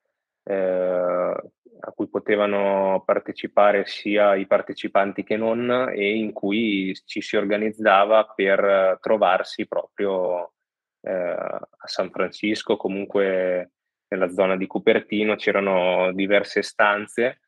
a 0.54 1.92
cui 1.92 2.08
potevano 2.10 3.04
partecipare 3.06 3.86
sia 3.86 4.36
i 4.36 4.48
partecipanti 4.48 5.24
che 5.24 5.38
non, 5.38 5.92
e 5.94 6.18
in 6.18 6.34
cui 6.34 6.98
ci 7.06 7.22
si 7.22 7.36
organizzava 7.36 8.26
per 8.36 8.98
trovarsi 9.02 9.68
proprio, 9.68 10.54
ehm, 11.02 11.60
a 11.78 11.88
San 11.88 12.10
Francisco, 12.12 12.78
comunque 12.78 13.72
nella 14.10 14.30
zona 14.30 14.56
di 14.56 14.68
Cupertino, 14.68 15.36
c'erano 15.36 16.12
diverse 16.14 16.62
stanze, 16.62 17.42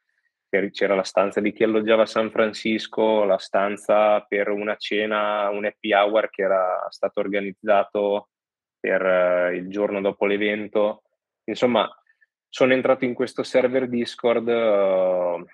c'era 0.72 0.96
la 0.96 1.04
stanza 1.04 1.42
di 1.42 1.54
chi 1.54 1.64
alloggiava 1.64 2.04
a 2.04 2.08
San 2.08 2.32
Francisco, 2.32 3.24
la 3.24 3.38
stanza 3.38 4.22
per 4.22 4.50
una 4.50 4.76
cena, 4.78 5.50
un 5.50 5.66
happy 5.66 5.94
hour 5.94 6.30
che 6.30 6.42
era 6.42 6.88
stato 6.90 7.20
organizzato 7.20 8.30
per 8.80 9.54
il 9.54 9.70
giorno 9.70 10.02
dopo 10.02 10.26
l'evento. 10.26 11.04
Insomma, 11.44 11.88
sono 12.50 12.74
entrato 12.74 13.06
in 13.06 13.14
questo 13.14 13.44
server 13.44 13.88
Discord, 13.88 14.48
uhm, 14.48 15.46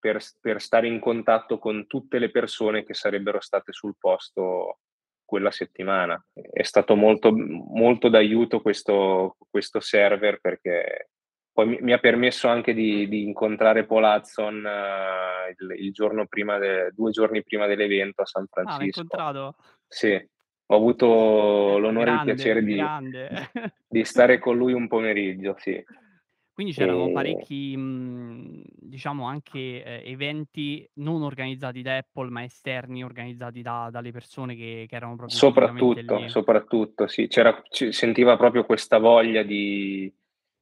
per 0.00 0.18
per 0.40 0.60
stare 0.60 0.86
in 0.86 1.00
contatto 1.00 1.58
con 1.58 1.86
tutte 1.88 2.18
le 2.20 2.30
persone 2.30 2.84
che 2.84 2.94
sarebbero 2.94 3.40
state 3.40 3.72
sul 3.72 3.96
posto 3.98 4.78
quella 5.24 5.50
settimana. 5.50 6.22
È 6.32 6.62
stato 6.62 6.94
molto 6.96 7.32
molto 7.34 8.08
d'aiuto 8.08 8.60
questo 8.62 9.36
questo 9.50 9.80
server 9.80 10.40
perché 10.40 11.10
poi 11.52 11.66
mi 11.66 11.78
mi 11.80 11.92
ha 11.92 11.98
permesso 11.98 12.46
anche 12.48 12.72
di 12.74 13.08
di 13.08 13.24
incontrare 13.24 13.84
Paul 13.86 14.04
Hudson 14.04 14.56
il 15.58 15.74
il 15.84 15.92
giorno 15.92 16.26
prima 16.28 16.58
de 16.58 16.92
2 16.94 17.10
giorni 17.10 17.42
prima 17.42 17.66
dell'evento 17.66 18.22
a 18.22 18.26
San 18.26 18.44
Ah, 18.44 18.48
Francisco. 18.50 18.84
incontrato? 18.84 19.56
Sì, 19.88 20.14
ho 20.66 20.76
avuto 20.76 21.06
Eh, 21.76 21.80
l'onore 21.80 22.10
e 22.10 22.14
il 22.14 22.20
piacere 22.22 22.62
di 22.62 22.76
di 23.90 24.04
stare 24.04 24.38
con 24.38 24.56
lui 24.56 24.72
un 24.74 24.86
pomeriggio, 24.88 25.54
sì. 25.58 25.82
Quindi 26.58 26.74
c'erano 26.74 27.08
Ehm 27.08 27.08
parecchi, 27.08 27.76
mhmm, 27.76 28.62
diciamo 28.74 29.28
anche, 29.28 29.80
ehm, 29.84 30.02
eventi 30.12 30.84
non 30.94 31.22
organizzati 31.22 31.82
da 31.82 31.98
Apple, 31.98 32.30
ma 32.30 32.42
esterni, 32.42 33.04
organizzati 33.04 33.62
da 33.62 33.90
dalle 33.92 34.10
persone 34.10 34.56
che 34.56 34.86
che 34.88 34.96
erano 34.96 35.14
proprio 35.14 35.40
fisicamente 35.40 36.00
Soprattutto, 36.00 36.22
lì. 36.24 36.26
soprattutto 36.26 37.06
sì. 37.06 37.26
C'era 37.28 37.60
ci 37.68 37.92
sentiva 37.92 38.36
proprio 38.38 38.64
questa 38.64 38.98
voglia 38.98 39.42
di 39.42 40.10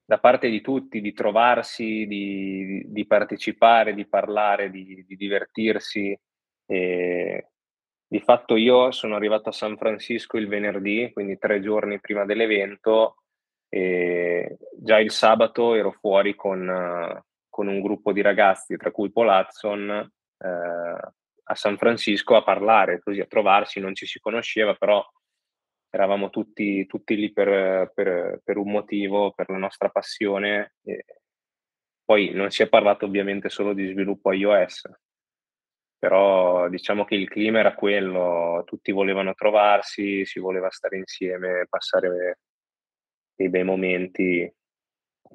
da 0.05 0.19
parte 0.19 0.49
di 0.51 0.61
tutti, 0.61 1.01
di 1.01 1.13
trovarsi, 1.13 2.05
di 2.07 2.83
di 2.89 3.07
partecipare, 3.07 3.95
di 3.95 4.07
parlare, 4.09 4.71
di 4.71 5.05
di 5.07 5.15
divertirsi. 5.17 6.19
Ehm, 6.67 7.41
di 8.09 8.21
fatto 8.21 8.57
io 8.57 8.91
sono 8.91 9.15
arrivato 9.17 9.49
a 9.51 9.53
San 9.53 9.77
Francisco 9.77 10.37
il 10.37 10.49
venerdì, 10.49 11.11
quindi 11.13 11.39
3 11.39 11.61
giorni 11.61 12.01
prima 12.01 12.25
dell'evento, 12.25 13.23
e 13.69 14.57
già 14.79 14.99
il 15.01 15.11
sabato 15.11 15.75
ero 15.75 15.93
fuori 15.93 16.35
con 16.35 17.23
con 17.49 17.69
un 17.69 17.81
gruppo 17.81 18.13
di 18.13 18.21
ragazzi, 18.21 18.77
tra 18.77 18.91
cui 18.91 19.11
Hudson, 19.15 19.89
ehm, 20.39 20.99
a 21.49 21.55
San 21.55 21.79
Francisco 21.79 22.37
a 22.37 22.43
parlare, 22.43 23.01
così 23.01 23.21
a 23.21 23.27
trovarsi, 23.27 23.81
non 23.81 23.95
ci 23.95 24.05
si 24.07 24.19
conosceva, 24.21 24.75
però 24.75 25.03
eravamo 25.91 26.31
tutti 26.31 26.85
tutti 26.87 27.17
lì 27.17 27.33
per 27.33 27.93
per 27.95 28.41
per 28.45 28.57
un 28.59 28.71
motivo, 28.71 29.33
per 29.33 29.49
la 29.51 29.57
nostra 29.59 29.89
passione, 29.89 30.75
e 30.85 31.05
poi 32.05 32.31
non 32.33 32.51
si 32.51 32.63
è 32.63 32.69
parlato 32.69 33.07
ovviamente 33.07 33.49
solo 33.51 33.73
di 33.75 33.89
sviluppo 33.89 34.33
iOS. 34.33 34.89
Però 35.99 36.69
diciamo 36.69 37.05
che 37.05 37.15
il 37.15 37.29
clima 37.29 37.59
era 37.61 37.75
quello, 37.75 38.63
tutti 38.67 38.93
volevano 38.93 39.33
trovarsi, 39.35 40.25
si 40.27 40.39
voleva 40.41 40.71
stare 40.71 40.99
insieme, 40.99 41.67
passare 41.69 42.39
dei 43.37 43.49
bei 43.49 43.63
momenti. 43.65 44.53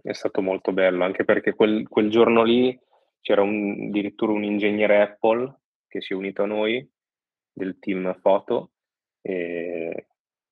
È 0.03 0.13
stato 0.13 0.41
molto 0.41 0.73
bello, 0.73 1.03
anche 1.03 1.23
perché 1.23 1.53
quel 1.53 1.87
quel 1.87 2.09
giorno 2.09 2.43
lì 2.43 2.77
c'era 3.21 3.41
un 3.41 3.87
addirittura 3.87 4.31
un 4.31 4.43
ingegnere 4.43 5.01
Apple 5.01 5.59
che 5.87 6.01
si 6.01 6.13
è 6.13 6.15
unito 6.15 6.43
a 6.43 6.47
noi, 6.47 6.89
del 7.53 7.77
team 7.79 8.17
foto, 8.19 8.71
e 9.21 10.07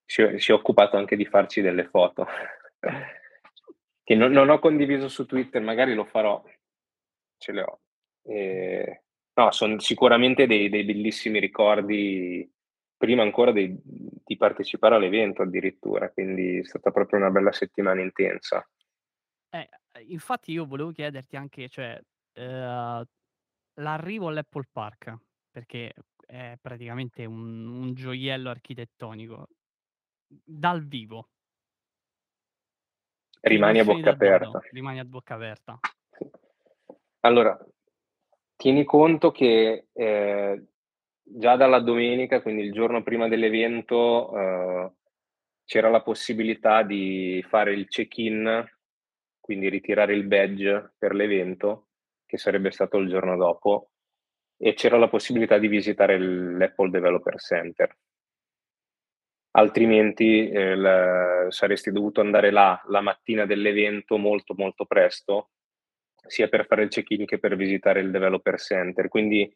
si 0.05 0.23
si 0.37 0.51
è 0.51 0.53
occupato 0.53 0.97
anche 0.97 1.15
di 1.15 1.25
farci 1.25 1.61
delle 1.61 1.85
foto. 1.85 2.27
Che 4.09 4.15
non 4.15 4.31
non 4.31 4.49
ho 4.49 4.57
condiviso 4.57 5.07
su 5.07 5.27
Twitter, 5.27 5.61
magari 5.61 5.93
lo 5.93 6.03
farò. 6.03 6.43
Ce 7.37 7.51
le 7.51 7.61
ho. 7.61 7.79
Ehm, 8.23 8.99
no, 9.35 9.51
son 9.51 9.79
sicuramente 9.79 10.47
dei 10.47 10.67
dei 10.67 10.83
bellissimi 10.83 11.39
ricordi, 11.39 12.51
prima 12.99 13.23
ancora 13.23 13.53
dei 13.53 13.73
di 13.81 14.37
partecipare 14.37 14.95
all'evento 14.95 15.41
addirittura, 15.41 16.11
quindi 16.11 16.59
è 16.59 16.63
stata 16.63 16.91
proprio 16.91 17.17
una 17.17 17.31
bella 17.31 17.51
settimana 17.51 18.01
intensa. 18.01 18.63
Eh, 19.49 19.69
infatti 20.07 20.51
io 20.51 20.65
volevo 20.65 20.91
chiederti 20.91 21.35
anche, 21.35 21.69
cioè, 21.69 21.99
ehm, 22.33 23.03
l'arrivo 23.75 24.27
all'Apple 24.27 24.67
Park, 24.71 25.15
perché 25.49 25.93
è 26.27 26.57
praticamente 26.61 27.25
un 27.25 27.65
un 27.67 27.93
gioiello 27.93 28.49
architettonico, 28.49 29.47
dal 30.27 30.85
vivo 30.85 31.29
Rimani 33.41 33.79
a 33.79 33.85
bocca 33.85 34.11
aperta. 34.11 34.59
Rimani 34.71 34.99
a 34.99 35.05
bocca 35.05 35.35
aperta. 35.35 35.79
Allora, 37.21 37.57
tieni 38.57 38.83
conto 38.83 39.31
che, 39.31 39.87
ehm, 39.93 40.67
già 41.31 41.55
dalla 41.55 41.79
domenica, 41.79 42.41
quindi 42.41 42.63
il 42.63 42.71
giorno 42.73 43.03
prima 43.03 43.27
dell'evento, 43.27 44.29
uhm, 44.31 44.93
c'era 45.65 45.89
la 45.89 46.01
possibilità 46.01 46.83
di 46.83 47.43
fare 47.47 47.73
il 47.73 47.87
check-in, 47.87 48.65
quindi 49.39 49.69
ritirare 49.69 50.13
il 50.13 50.25
badge 50.25 50.93
per 50.97 51.13
l'evento, 51.13 51.87
che 52.25 52.37
sarebbe 52.37 52.71
stato 52.71 52.97
il 52.97 53.09
giorno 53.09 53.37
dopo, 53.37 53.91
e 54.57 54.73
c'era 54.73 54.97
la 54.97 55.09
possibilità 55.09 55.57
di 55.57 55.67
visitare 55.67 56.17
l'Apple 56.19 56.89
Developer 56.89 57.35
Center. 57.39 57.95
Altrimenti, 59.55 60.47
ehm, 60.49 60.79
l 60.81 61.47
saresti 61.51 61.91
dovuto 61.91 62.21
andare 62.21 62.51
là 62.51 62.79
la 62.87 63.01
mattina 63.01 63.45
dell'evento 63.45 64.17
molto, 64.17 64.53
molto 64.55 64.85
presto, 64.85 65.49
sia 66.27 66.47
per 66.47 66.67
fare 66.67 66.83
il 66.83 66.89
check-in 66.89 67.25
che 67.25 67.39
per 67.39 67.55
visitare 67.55 67.99
il 68.01 68.11
Developer 68.11 68.59
Center. 68.59 69.07
Quindi, 69.07 69.51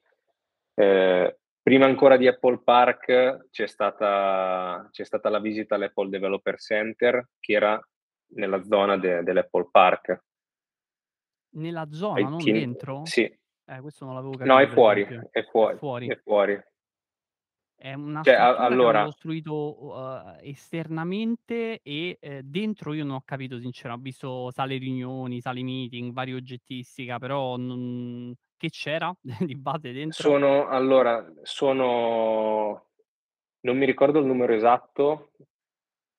ehm, 0.75 1.35
prima 1.63 1.85
ancora 1.85 2.17
di 2.17 2.27
Apple 2.27 2.61
Park 2.63 3.47
c'è 3.49 3.67
stata 3.67 4.87
c'è 4.91 5.05
stata 5.05 5.29
la 5.29 5.39
visita 5.39 5.75
all'Apple 5.75 6.09
Developer 6.09 6.57
Center, 6.59 7.29
che 7.39 7.53
era 7.53 7.79
nella 8.35 8.63
zona 8.63 8.97
de 8.97 9.23
dell'Apple 9.23 9.69
Park. 9.71 10.21
Nella 11.55 11.87
zona, 11.91 12.17
Hai 12.17 12.29
non 12.29 12.49
tien 12.49 12.51
dentro? 12.51 13.13
sì. 13.13 13.23
Eh, 13.65 13.79
questo 13.81 14.05
non 14.05 14.15
l'avevo 14.15 14.35
No, 14.45 14.57
capito 14.57 14.59
è 14.59 14.67
per 14.67 14.81
fuori, 14.83 15.03
è 15.31 15.43
È 15.61 15.69
fuori, 15.69 15.79
fuori? 15.79 16.13
è 16.13 16.19
fuori. 16.21 16.63
È 17.79 17.93
una 17.93 18.23
Cioè, 18.23 18.35
struttura 18.35 18.77
allora 18.77 18.93
costruito, 18.93 19.83
uhm, 19.83 20.37
esternamente 20.41 21.81
e, 21.81 22.17
ehm, 22.21 22.39
dentro 22.41 22.93
io 22.93 23.03
non 23.03 23.15
ho 23.15 23.21
capito 23.25 23.59
sincera 23.59 23.93
ho 23.93 23.97
visto 23.97 24.51
sale 24.51 24.77
riunioni, 24.77 25.41
sale 25.41 25.63
meeting, 25.63 26.13
varie 26.13 26.35
oggettistica, 26.35 27.17
però 27.19 27.57
non 27.57 28.33
che 28.63 28.69
c'era 28.69 29.13
di 29.45 29.55
base 29.55 29.91
dentro? 29.91 30.21
Sono 30.21 30.67
allora, 30.67 31.29
sono 31.41 32.91
non 33.61 33.77
mi 33.77 33.85
ricordo 33.85 34.19
il 34.19 34.25
numero 34.25 34.53
esatto, 34.53 35.31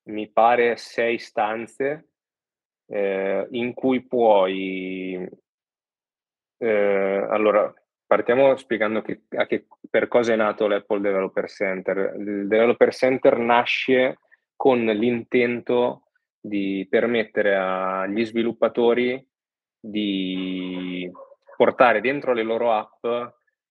mi 0.08 0.30
pare 0.30 0.76
6 0.76 1.18
stanze, 1.18 2.08
ehm, 2.86 3.46
in 3.52 3.72
cui 3.72 4.06
puoi 4.06 5.26
ehm, 6.58 7.26
allora 7.30 7.72
partiamo 8.06 8.56
spiegando 8.56 9.00
che 9.00 9.22
che 9.46 9.66
per 9.88 10.08
cosa 10.08 10.34
è 10.34 10.36
nato 10.36 10.66
l'Apple 10.66 11.00
Developer 11.00 11.48
Center. 11.48 12.14
Il 12.18 12.46
Developer 12.46 12.92
Center 12.92 13.38
nasce 13.38 14.18
con 14.54 14.84
l'intento 14.84 16.08
di 16.38 16.86
permettere 16.90 17.56
agli 17.56 18.24
sviluppatori 18.24 19.26
di 19.80 21.10
portare 21.56 22.00
dentro 22.00 22.32
le 22.32 22.42
loro 22.42 22.72
app, 22.72 23.06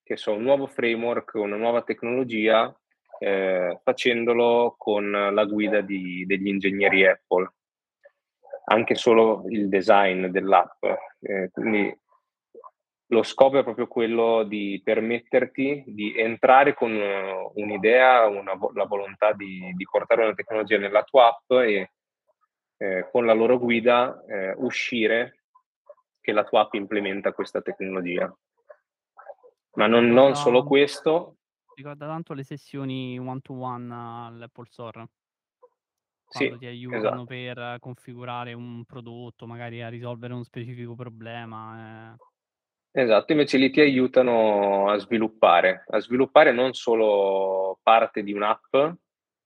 che 0.03 0.17
so, 0.17 0.33
un 0.33 0.43
nuovo 0.43 0.67
framework, 0.67 1.33
una 1.35 1.55
nuova 1.57 1.81
tecnologia, 1.83 2.73
ehm, 3.19 3.79
facendolo 3.83 4.75
con 4.77 5.11
la 5.11 5.45
guida 5.45 5.81
di 5.81 6.25
degli 6.25 6.47
ingegneri 6.47 7.05
Apple. 7.07 7.51
Anche 8.65 8.95
solo 8.95 9.43
il 9.49 9.67
design 9.69 10.27
dell'app. 10.27 10.83
Ehm, 11.21 11.49
quindi 11.51 11.97
lo 13.07 13.23
scopo 13.23 13.59
è 13.59 13.63
proprio 13.63 13.87
quello 13.87 14.43
di 14.43 14.81
permetterti 14.83 15.83
di 15.85 16.17
entrare 16.17 16.73
con 16.73 16.91
un'idea, 17.53 18.25
una 18.27 18.53
la 18.73 18.85
volontà 18.85 19.33
di 19.33 19.71
di 19.75 19.83
portare 19.89 20.23
una 20.23 20.33
tecnologia 20.33 20.77
nella 20.77 21.03
tua 21.03 21.27
app 21.27 21.51
e, 21.61 21.91
ehm, 22.77 23.09
con 23.11 23.25
la 23.25 23.33
loro 23.33 23.59
guida, 23.59 24.23
ehm, 24.27 24.53
uscire 24.57 25.42
che 26.23 26.31
la 26.31 26.45
tua 26.45 26.61
app 26.61 26.73
implementa 26.75 27.33
questa 27.33 27.61
tecnologia. 27.61 28.33
Ma 29.75 29.87
non 29.87 30.07
non 30.09 30.35
solo 30.35 30.63
questo 30.63 31.35
ricorda 31.75 32.05
tanto 32.07 32.33
le 32.33 32.43
sessioni 32.43 33.17
one 33.19 33.39
to 33.41 33.53
one 33.53 33.93
all'Apple 33.93 34.65
Store. 34.69 35.07
Quando 36.25 36.55
Sì, 36.55 36.59
ti 36.59 36.65
aiutano 36.65 37.25
esatto. 37.25 37.25
per 37.25 37.77
configurare 37.79 38.53
un 38.53 38.85
prodotto, 38.85 39.45
magari 39.45 39.81
a 39.83 39.89
risolvere 39.89 40.33
uno 40.33 40.43
specifico 40.43 40.95
problema, 40.95 42.09
ehm 42.13 42.17
Esatto, 42.95 43.31
invece 43.31 43.57
lì 43.57 43.71
ti 43.71 43.81
aiutano 43.81 44.87
a 44.89 44.97
sviluppare, 44.97 45.83
a 45.89 45.99
sviluppare 45.99 46.51
non 46.51 46.73
solo 46.73 47.79
parte 47.81 48.21
di 48.21 48.33
un'app, 48.33 48.75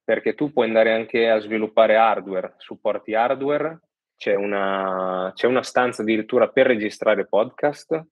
perché 0.04 0.36
tu 0.36 0.52
puoi 0.52 0.68
andare 0.68 0.92
anche 0.94 1.30
a 1.30 1.40
sviluppare 1.40 1.96
hardware, 1.96 2.56
supporti 2.58 3.14
hardware, 3.14 3.80
c'è 4.18 4.34
una 4.34 5.32
c'è 5.36 5.48
una 5.48 5.64
stanza 5.64 6.02
addirittura 6.02 6.50
per 6.50 6.68
registrare 6.68 7.28
podcast. 7.28 8.06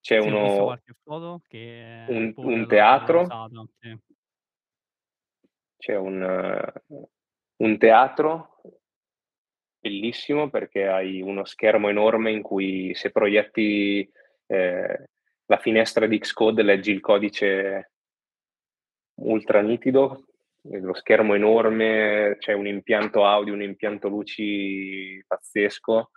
C'è 0.00 0.18
uno 0.18 0.76
un 2.08 2.32
un 2.36 2.66
teatro 2.66 3.20
usata, 3.20 3.64
sì. 3.78 3.96
C'è 5.78 5.96
un 5.96 6.72
un 7.56 7.78
teatro 7.78 8.60
bellissimo 9.78 10.50
perché 10.50 10.86
hai 10.86 11.22
uno 11.22 11.44
schermo 11.44 11.88
enorme 11.88 12.30
in 12.30 12.42
cui 12.42 12.94
se 12.94 13.10
proietti, 13.10 14.10
ehm, 14.46 15.04
la 15.46 15.58
finestra 15.58 16.06
di 16.06 16.18
Xcode 16.18 16.62
leggi 16.62 16.90
il 16.90 17.00
codice 17.00 17.92
ultra 19.20 19.60
nitido, 19.60 20.26
lo 20.62 20.94
schermo 20.94 21.34
enorme, 21.34 22.36
c'è 22.38 22.52
un 22.52 22.66
impianto 22.66 23.24
audio, 23.24 23.54
un 23.54 23.62
impianto 23.62 24.08
luci 24.08 25.22
pazzesco, 25.26 26.10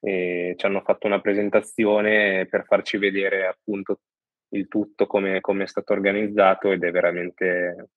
e 0.00 0.54
c'hanno 0.56 0.82
fatto 0.82 1.06
una 1.06 1.20
presentazione 1.20 2.46
per 2.46 2.64
farci 2.64 2.98
vedere 2.98 3.46
appunto 3.46 4.00
il 4.50 4.68
tutto, 4.68 5.06
come 5.06 5.40
come 5.40 5.64
è 5.64 5.66
stato 5.66 5.92
organizzato 5.92 6.70
ed 6.70 6.84
è 6.84 6.90
veramente 6.90 7.90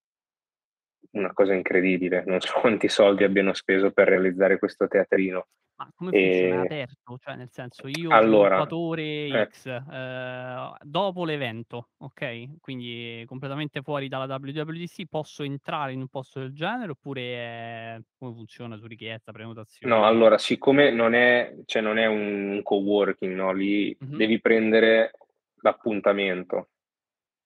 una 1.11 1.33
cosa 1.33 1.53
incredibile. 1.53 2.23
Non 2.25 2.39
so 2.39 2.53
quanti 2.61 2.87
soldi 2.89 3.23
abbiano 3.23 3.53
speso 3.53 3.91
per 3.91 4.07
realizzare 4.07 4.59
questo 4.59 4.87
teatrino. 4.87 5.47
Ma 5.81 5.89
come 5.95 6.11
funziona? 6.11 6.61
Aperto? 6.61 7.17
Cioè 7.17 7.35
nel 7.35 7.49
senso 7.49 7.87
io 7.87 8.11
allora, 8.11 8.49
sviluppatore 8.49 9.01
eh 9.25 9.47
X, 9.49 9.65
ehm, 9.65 10.77
dopo 10.83 11.25
l'evento, 11.25 11.89
okay, 11.97 12.57
quindi 12.59 13.23
completamente 13.25 13.81
fuori 13.81 14.07
dalla 14.07 14.25
WWDC, 14.25 15.07
posso 15.09 15.41
entrare 15.41 15.93
in 15.93 16.01
un 16.01 16.07
posto 16.07 16.39
del 16.39 16.53
genere 16.53 16.91
oppure 16.91 17.21
è 17.21 17.99
come 18.19 18.33
funziona 18.33 18.77
su 18.77 18.85
richiesta, 18.85 19.31
No, 19.31 19.37
prenotazione? 19.37 20.05
allora 20.05 20.37
siccome 20.37 20.91
non 20.91 21.15
è 21.15 21.55
cioè 21.65 21.81
non 21.81 21.97
è 21.97 22.05
un 22.05 22.59
coworking, 22.61 23.33
no, 23.33 23.51
lì 23.51 23.95
Mh-mh. 23.99 24.17
devi 24.17 24.39
prendere 24.39 25.13
l'appuntamento. 25.61 26.69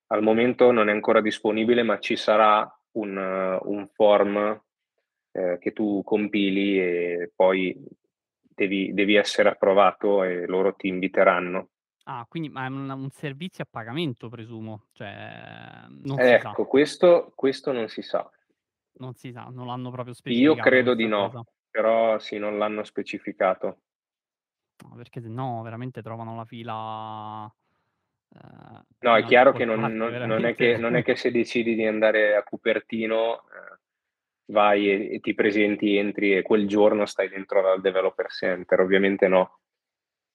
Al 0.07 0.21
momento 0.21 0.71
non 0.71 0.89
è 0.89 0.91
ancora 0.91 1.21
disponibile, 1.21 1.83
ma 1.83 1.99
ci 1.99 2.17
sarà 2.17 2.69
un 2.95 3.59
un 3.63 3.87
form, 3.93 4.61
ehm, 5.31 5.57
che 5.59 5.73
tu 5.73 6.01
compili 6.03 6.79
e 6.79 7.31
poi 7.35 7.75
devi 8.39 8.93
devi 8.93 9.15
essere 9.15 9.49
approvato 9.49 10.23
e 10.23 10.45
loro 10.47 10.75
ti 10.75 10.87
inviteranno. 10.87 11.69
Ah, 12.07 12.25
quindi 12.29 12.49
ma 12.49 12.65
è 12.65 12.67
un 12.69 12.89
un 12.89 13.09
servizio 13.09 13.63
a 13.63 13.67
pagamento 13.69 14.29
presumo, 14.29 14.85
cioè. 14.91 15.85
Ecco, 16.17 16.65
questo 16.67 17.31
questo 17.35 17.71
non 17.71 17.87
si 17.87 18.01
sa. 18.03 18.29
Non 18.97 19.13
si 19.15 19.31
sa, 19.31 19.45
non 19.51 19.65
l'hanno 19.65 19.91
proprio 19.91 20.13
Io 20.13 20.53
specificato 20.53 20.69
credo 20.69 20.93
di 20.95 21.07
no, 21.07 21.27
cosa. 21.27 21.43
però 21.69 22.17
sì, 22.19 22.37
non 22.37 22.57
l'hanno 22.57 22.83
specificato. 22.83 23.81
No, 24.83 24.95
perché 24.95 25.21
sennò 25.21 25.61
veramente 25.61 26.01
trovano 26.01 26.35
la 26.35 26.43
fila, 26.45 27.49
No, 29.05 29.15
è 29.15 29.23
chiaro 29.23 29.53
che 29.53 29.65
non 29.65 29.81
non 29.81 30.13
non 30.25 30.45
è 30.45 30.55
che 30.55 30.77
non 30.77 30.95
è 30.95 31.03
che 31.03 31.15
se 31.15 31.29
decidi 31.29 31.75
di 31.75 31.85
andare 31.85 32.35
a 32.35 32.41
Cupertino, 32.41 33.43
ehm, 33.51 33.77
vai 34.51 34.89
e 34.89 35.13
e 35.13 35.19
ti 35.19 35.35
presenti, 35.35 35.95
entri 35.95 36.35
e 36.35 36.41
quel 36.41 36.67
giorno 36.67 37.05
stai 37.05 37.29
dentro 37.29 37.71
al 37.71 37.81
developer 37.81 38.27
center, 38.29 38.79
ovviamente 38.79 39.27
no. 39.27 39.59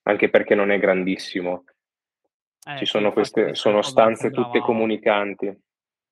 Anche 0.02 0.30
perché 0.30 0.54
non 0.54 0.70
è 0.70 0.78
grandissimo. 0.78 1.64
Ci 1.64 2.84
Eh 2.84 2.86
sì, 2.86 2.86
sono 2.86 3.12
queste 3.12 3.54
sono 3.56 3.82
stanze 3.82 4.30
tutte 4.30 4.58
sembrava 4.58 4.64
comunicanti. 4.66 5.46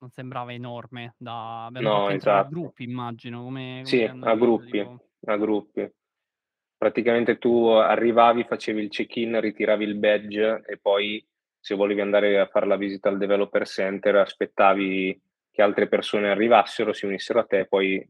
non 0.01 0.11
sembrava 0.11 0.53
enorme 0.53 1.15
da 1.17 1.69
No, 1.75 2.11
entrare 2.11 2.41
a 2.41 2.45
esatto. 2.45 2.49
gruppi 2.49 2.83
immagino, 2.85 3.43
come 3.43 3.83
come 3.85 3.87
Sì, 3.87 4.03
a 4.05 4.35
gruppi, 4.37 4.79
tipo 4.79 5.01
a 5.27 5.37
gruppi. 5.37 5.91
Praticamente 6.77 7.39
tu 7.39 7.67
arrivavi, 7.69 8.45
facevi 8.45 8.83
il 8.83 8.89
check-in, 8.91 9.41
ritiravi 9.41 9.85
il 9.85 9.97
badge 9.97 10.63
e 10.67 10.79
poi 10.79 11.25
se 11.69 11.75
volevi 11.75 12.01
andare 12.01 12.41
a 12.41 12.47
far 12.47 12.67
la 12.67 12.77
visita 12.77 13.11
al 13.11 13.19
developer 13.19 13.67
center 13.67 14.17
aspettavi 14.17 15.21
che 15.51 15.61
altre 15.63 15.87
persone 15.87 16.31
arrivassero, 16.31 16.95
si 16.95 17.05
unissero 17.05 17.41
a 17.41 17.45
te, 17.45 17.67
poi 17.67 18.03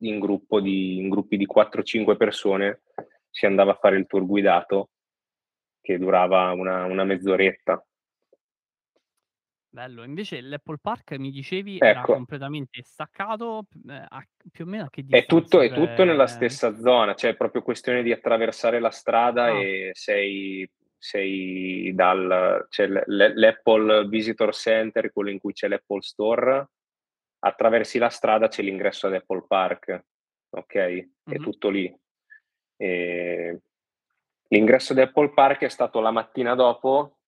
in 0.00 0.18
gruppo 0.18 0.60
di 0.60 0.98
in 0.98 1.08
gruppi 1.08 1.38
di 1.38 1.46
4, 1.46 1.82
5 1.82 2.16
persone 2.18 2.82
si 3.30 3.46
andava 3.46 3.72
a 3.72 3.78
fare 3.80 3.96
il 3.96 4.06
tour 4.06 4.26
guidato 4.26 4.90
che 5.80 5.96
durava 5.98 6.52
una, 6.52 6.84
una 6.84 7.04
mezz'oretta. 7.04 7.82
Bello, 9.74 10.04
invece 10.04 10.40
l'Apple 10.40 10.78
Park 10.80 11.12
mi 11.18 11.30
dicevi 11.30 11.80
era 11.82 12.06
Ecco. 12.06 12.08
completamente 12.08 12.82
staccato, 12.82 13.64
p 13.68 13.74
ehm, 13.88 14.06
a 14.08 14.24
più 14.50 14.64
o 14.64 14.68
meno 14.68 14.84
a 14.84 14.90
che 14.90 15.02
È 15.12 15.24
tutto 15.24 15.60
distanza? 15.60 15.60
è 15.60 15.70
tutto 15.70 16.02
nella 16.02 16.26
stessa 16.26 16.76
zona, 16.76 17.14
cioè 17.14 17.30
è 17.30 17.36
proprio 17.36 17.62
questione 17.62 18.02
di 18.02 18.10
attraversare 18.10 18.80
la 18.80 18.90
strada 18.90 19.48
Ah. 19.48 19.50
e 19.50 19.90
sei 19.92 20.68
sei 20.98 21.92
dal 21.94 22.66
c'è 22.68 22.86
l 22.88 23.02
l'Apple 23.06 24.06
Visitor 24.08 24.54
Center, 24.54 25.12
quello 25.12 25.30
in 25.30 25.38
cui 25.38 25.52
c'è 25.52 25.68
l'Apple 25.68 26.02
Store, 26.02 26.68
attraversi 27.40 27.98
la 27.98 28.08
strada, 28.10 28.48
c'è 28.48 28.62
l'ingresso 28.62 29.06
ad 29.06 29.14
Apple 29.14 29.44
Park, 29.46 30.04
okay, 30.50 30.98
è 31.24 31.30
Mh-mh. 31.34 31.42
tutto 31.42 31.68
lì. 31.70 31.94
Ehm, 32.78 33.58
l'ingresso 34.48 34.94
di 34.94 35.00
Apple 35.02 35.32
Park 35.32 35.62
è 35.62 35.68
stato 35.68 36.00
la 36.00 36.10
mattina 36.10 36.54
dopo, 36.54 37.18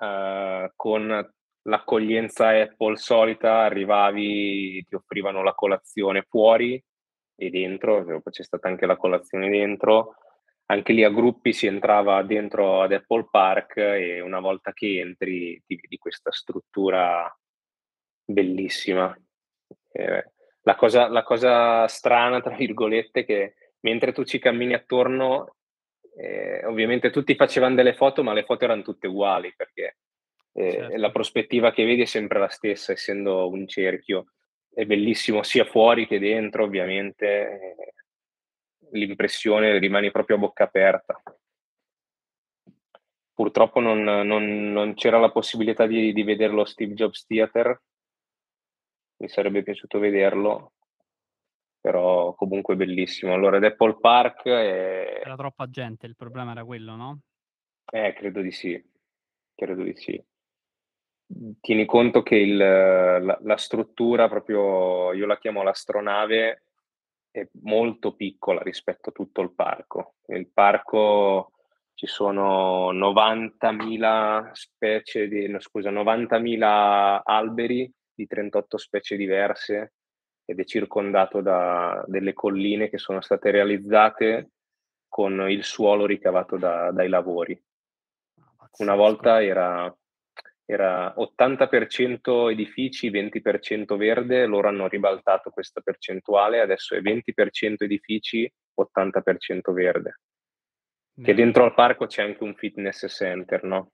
uhm, 0.00 0.72
con 0.76 1.32
l'accoglienza 1.62 2.48
Apple 2.50 2.96
solita, 2.96 3.60
arrivavi, 3.60 4.84
ti 4.88 4.94
offrivano 4.94 5.42
la 5.42 5.52
colazione 5.54 6.22
fuori 6.28 6.82
e 7.36 7.50
dentro, 7.50 8.22
c'è 8.30 8.42
stata 8.42 8.68
anche 8.68 8.86
la 8.86 8.96
colazione 8.96 9.48
dentro. 9.50 10.14
Anche 10.70 10.92
lì 10.92 11.02
a 11.02 11.08
gruppi 11.10 11.54
si 11.54 11.66
entrava 11.66 12.22
dentro 12.22 12.82
ad 12.82 12.92
Apple 12.92 13.28
Park 13.30 13.78
e 13.78 14.20
una 14.20 14.38
volta 14.38 14.74
che 14.74 14.98
entri 15.00 15.62
ti 15.66 15.76
vedi 15.76 15.96
questa 15.96 16.30
struttura 16.30 17.34
bellissima. 18.24 19.16
Ehm, 19.92 20.22
la 20.62 20.74
cosa 20.76 21.08
la 21.08 21.22
cosa 21.22 21.86
"strana" 21.88 22.40
tra 22.42 22.54
virgolette, 22.54 23.20
è 23.20 23.24
che 23.24 23.54
mentre 23.80 24.12
tu 24.12 24.24
ci 24.24 24.38
cammini 24.38 24.74
attorno, 24.74 25.56
ehm, 26.18 26.66
ovviamente 26.68 27.10
tutti 27.10 27.34
facevan 27.34 27.74
delle 27.74 27.94
foto, 27.94 28.22
ma 28.22 28.34
le 28.34 28.44
foto 28.44 28.64
eran 28.64 28.82
tutte 28.82 29.06
uguali 29.06 29.54
perché, 29.56 29.96
la 30.52 30.70
Certo. 30.72 31.10
prospettiva 31.12 31.72
che 31.72 31.84
vedi 31.86 32.02
è 32.02 32.04
sempre 32.06 32.38
la 32.40 32.48
stessa, 32.50 32.92
essendo 32.92 33.48
un 33.48 33.66
cerchio. 33.68 34.32
È 34.70 34.84
bellissimo 34.84 35.42
sia 35.44 35.64
fuori 35.64 36.06
che 36.06 36.18
dentro 36.18 36.64
ovviamente, 36.64 37.26
ehm, 37.48 37.74
l'impressione 38.92 39.78
rimani 39.78 40.10
proprio 40.10 40.36
a 40.36 40.40
bocca 40.40 40.64
aperta. 40.64 41.20
Purtroppo 43.32 43.78
non 43.80 44.02
non 44.02 44.72
non 44.72 44.94
c'era 44.94 45.18
la 45.18 45.30
possibilità 45.30 45.86
di 45.86 46.12
di 46.12 46.22
vedere 46.22 46.52
lo 46.52 46.64
Steve 46.64 46.94
Jobs 46.94 47.24
Theater. 47.24 47.80
Mi 49.18 49.28
sarebbe 49.28 49.62
piaciuto 49.62 49.98
vederlo. 49.98 50.72
Però 51.80 52.34
comunque 52.34 52.74
bellissimo. 52.74 53.32
Allora 53.32 53.58
ad 53.58 53.64
Apple 53.64 53.98
Park 54.00 54.42
è 54.48 55.20
Era 55.22 55.36
troppa 55.36 55.68
gente, 55.70 56.06
il 56.06 56.16
problema 56.16 56.50
era 56.50 56.64
quello, 56.64 56.96
no? 56.96 57.20
Eh, 57.90 58.12
credo 58.14 58.40
di 58.40 58.50
sì, 58.50 58.82
credo 59.54 59.82
di 59.84 59.94
sì. 59.96 60.22
Tieni 61.60 61.84
conto 61.86 62.22
che 62.22 62.36
il 62.36 62.56
la 62.56 63.38
la 63.40 63.56
struttura 63.56 64.28
proprio 64.28 65.12
io 65.12 65.26
la 65.26 65.38
chiamo 65.38 65.62
l'astronave, 65.62 66.64
è 67.30 67.46
molto 67.62 68.14
piccola 68.14 68.60
rispetto 68.62 69.10
a 69.10 69.12
tutto 69.12 69.40
il 69.40 69.54
parco. 69.54 70.16
Nel 70.26 70.48
parco 70.52 71.52
ci 71.94 72.06
sono 72.06 72.92
90.000 72.92 74.50
specie 74.52 75.28
di 75.28 75.48
no 75.48 75.60
scusa, 75.60 75.90
90.000 75.90 77.20
alberi 77.24 77.92
di 78.14 78.26
38 78.26 78.78
specie 78.78 79.16
diverse 79.16 79.94
ed 80.44 80.60
è 80.60 80.64
circondato 80.64 81.40
da 81.40 82.02
delle 82.06 82.32
colline 82.32 82.88
che 82.88 82.98
sono 82.98 83.20
state 83.20 83.50
realizzate 83.50 84.50
con 85.08 85.50
il 85.50 85.64
suolo 85.64 86.06
ricavato 86.06 86.56
da 86.56 86.90
dai 86.90 87.08
lavori. 87.08 87.60
Ah, 88.56 88.68
Una 88.78 88.94
volta 88.94 89.42
era 89.42 89.94
era 90.70 91.14
80% 91.16 92.50
edifici, 92.50 93.10
20% 93.10 93.96
verde, 93.96 94.44
loro 94.44 94.68
hanno 94.68 94.86
ribaltato 94.86 95.48
questa 95.48 95.80
percentuale, 95.80 96.60
adesso 96.60 96.94
è 96.94 97.00
20% 97.00 97.76
edifici, 97.78 98.52
80% 98.78 99.72
verde. 99.72 100.20
Che 101.20 101.34
dentro 101.34 101.64
al 101.64 101.72
parco 101.72 102.04
c'è 102.04 102.22
anche 102.22 102.44
un 102.44 102.54
fitness 102.54 103.06
center, 103.08 103.64
no, 103.64 103.92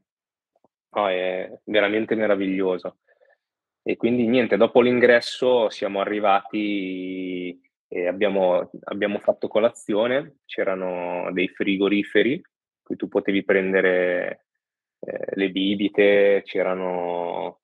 no, 0.91 1.09
è 1.09 1.49
veramente 1.63 2.17
meraviglioso. 2.17 2.99
E 3.81 3.97
quindi 3.97 4.27
niente, 4.27 4.57
dopo 4.57 4.81
l'ingresso 4.81 5.71
siamo 5.71 6.01
arrivati 6.01 7.57
e 7.87 8.07
abbiamo 8.09 8.69
abbiamo 8.85 9.21
fatto 9.21 9.47
colazione, 9.47 10.39
c'erano 10.45 11.31
dei 11.31 11.47
frigoriferi, 11.49 12.43
cui 12.83 12.97
tu 12.97 13.07
potevi 13.07 13.45
prendere, 13.45 14.44
ehm, 15.05 15.17
le 15.35 15.51
bibite, 15.51 16.43
c'erano 16.45 17.61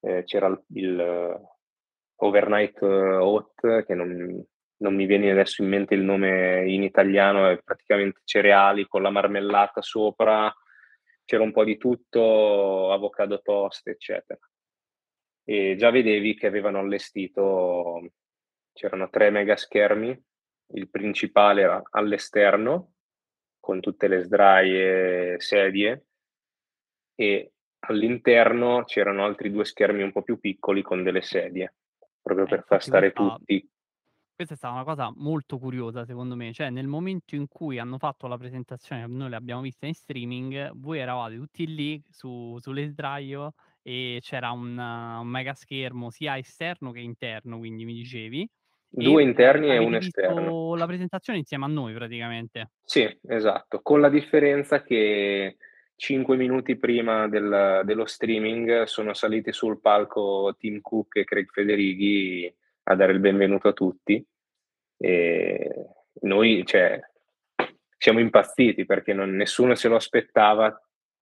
ehm, 0.00 0.24
c'era 0.24 0.48
il 0.48 0.62
il 0.74 1.40
overnight 2.18 2.82
oat 2.82 3.84
che 3.84 3.94
non 3.94 4.44
non 4.78 4.94
mi 4.94 5.06
viene 5.06 5.30
adesso 5.30 5.62
in 5.62 5.68
mente 5.70 5.94
il 5.94 6.02
nome 6.02 6.66
in 6.70 6.82
italiano, 6.82 7.48
è 7.48 7.58
praticamente 7.62 8.20
cereali 8.24 8.86
con 8.86 9.00
la 9.02 9.08
marmellata 9.10 9.80
sopra, 9.80 10.54
c'era 11.24 11.42
un 11.42 11.52
po' 11.52 11.64
di 11.64 11.78
tutto, 11.78 12.92
avocado 12.92 13.40
toast, 13.40 13.86
eccetera. 13.88 14.38
E 15.48 15.76
già 15.76 15.90
vedevi 15.90 16.34
che 16.34 16.46
avevano 16.48 16.80
allestito 16.80 18.10
c'erano 18.72 19.08
3 19.08 19.30
mega 19.30 19.56
schermi, 19.56 20.20
il 20.74 20.90
principale 20.90 21.62
era 21.62 21.82
all'esterno, 21.92 22.94
con 23.60 23.80
tutte 23.80 24.08
le 24.08 24.22
sdraie, 24.22 25.40
sedie 25.40 26.06
e 27.16 27.52
all'interno 27.88 28.84
c'erano 28.84 29.24
altri 29.24 29.50
2 29.50 29.64
schermi 29.64 30.02
un 30.02 30.12
po' 30.12 30.22
più 30.22 30.38
piccoli 30.38 30.82
con 30.82 31.02
delle 31.02 31.22
sedie, 31.22 31.74
proprio 32.22 32.46
Eh, 32.46 32.48
per 32.48 32.64
far 32.66 32.82
stare 32.82 33.12
questa 33.12 33.38
tutti. 33.38 33.68
questa 34.34 34.54
è 34.54 34.56
stata 34.56 34.74
una 34.74 34.84
cosa 34.84 35.10
molto 35.16 35.58
curiosa 35.58 36.04
secondo 36.04 36.36
me, 36.36 36.52
cioè 36.52 36.70
nel 36.70 36.86
momento 36.86 37.34
in 37.34 37.48
cui 37.48 37.78
hanno 37.78 37.98
fatto 37.98 38.26
la 38.28 38.36
presentazione, 38.38 39.06
noi 39.06 39.30
l'abbiamo 39.30 39.62
vista 39.62 39.86
in 39.86 39.94
streaming, 39.94 40.72
voi 40.74 40.98
eravate 40.98 41.36
tutti 41.36 41.66
lì 41.74 42.02
su 42.10 42.56
sulle 42.60 42.86
sdraio 42.88 43.54
e 43.82 44.18
c'era 44.20 44.50
un 44.50 44.76
un 44.78 45.26
mega 45.28 45.54
schermo 45.54 46.10
sia 46.10 46.36
esterno 46.36 46.90
che 46.92 47.00
interno, 47.00 47.58
quindi 47.58 47.84
mi 47.84 47.94
dicevi, 47.94 48.48
2 48.90 49.22
e, 49.22 49.24
ehm, 49.24 49.28
interni 49.28 49.70
e 49.70 49.78
1 49.78 49.96
avete 49.96 49.98
esterno. 49.98 50.74
la 50.74 50.86
presentazione 50.86 51.38
insieme 51.38 51.64
a 51.64 51.68
noi 51.68 51.94
praticamente. 51.94 52.72
Sì, 52.84 53.18
esatto, 53.28 53.80
con 53.82 54.00
la 54.00 54.08
differenza 54.08 54.82
che 54.82 55.56
5 55.96 56.36
minuti 56.36 56.76
prima 56.76 57.26
del 57.26 57.80
dello 57.84 58.04
streaming 58.04 58.82
sono 58.82 59.14
saliti 59.14 59.50
sul 59.52 59.80
palco 59.80 60.54
Tim 60.58 60.80
Cook 60.82 61.16
e 61.16 61.24
Craig 61.24 61.50
Federighi 61.50 62.54
a 62.84 62.94
dare 62.94 63.12
il 63.12 63.18
benvenuto 63.18 63.68
a 63.68 63.72
tutti. 63.72 64.24
E 64.98 65.86
noi, 66.22 66.64
cioè, 66.66 67.00
siamo 67.96 68.20
impazziti 68.20 68.84
perché 68.84 69.14
non 69.14 69.34
nessuno 69.34 69.74
se 69.74 69.88
lo 69.88 69.96
aspettava, 69.96 70.74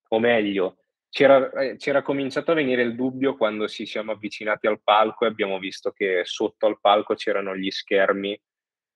o 0.09 0.19
meglio, 0.19 0.79
c'era 1.09 1.51
ehm, 1.53 1.77
c'era 1.77 2.03
cominciato 2.03 2.51
a 2.51 2.55
venire 2.55 2.83
il 2.83 2.97
dubbio 2.97 3.37
quando 3.37 3.69
ci 3.69 3.87
siamo 3.87 4.13
avvicinati 4.13 4.67
al 4.67 4.83
palco 4.83 5.25
e 5.25 5.29
abbiamo 5.29 5.59
visto 5.61 5.93
che 5.93 6.23
sotto 6.25 6.67
al 6.67 6.81
palco 6.81 7.15
c'erano 7.15 7.57
gli 7.57 7.71
schermi, 7.71 8.39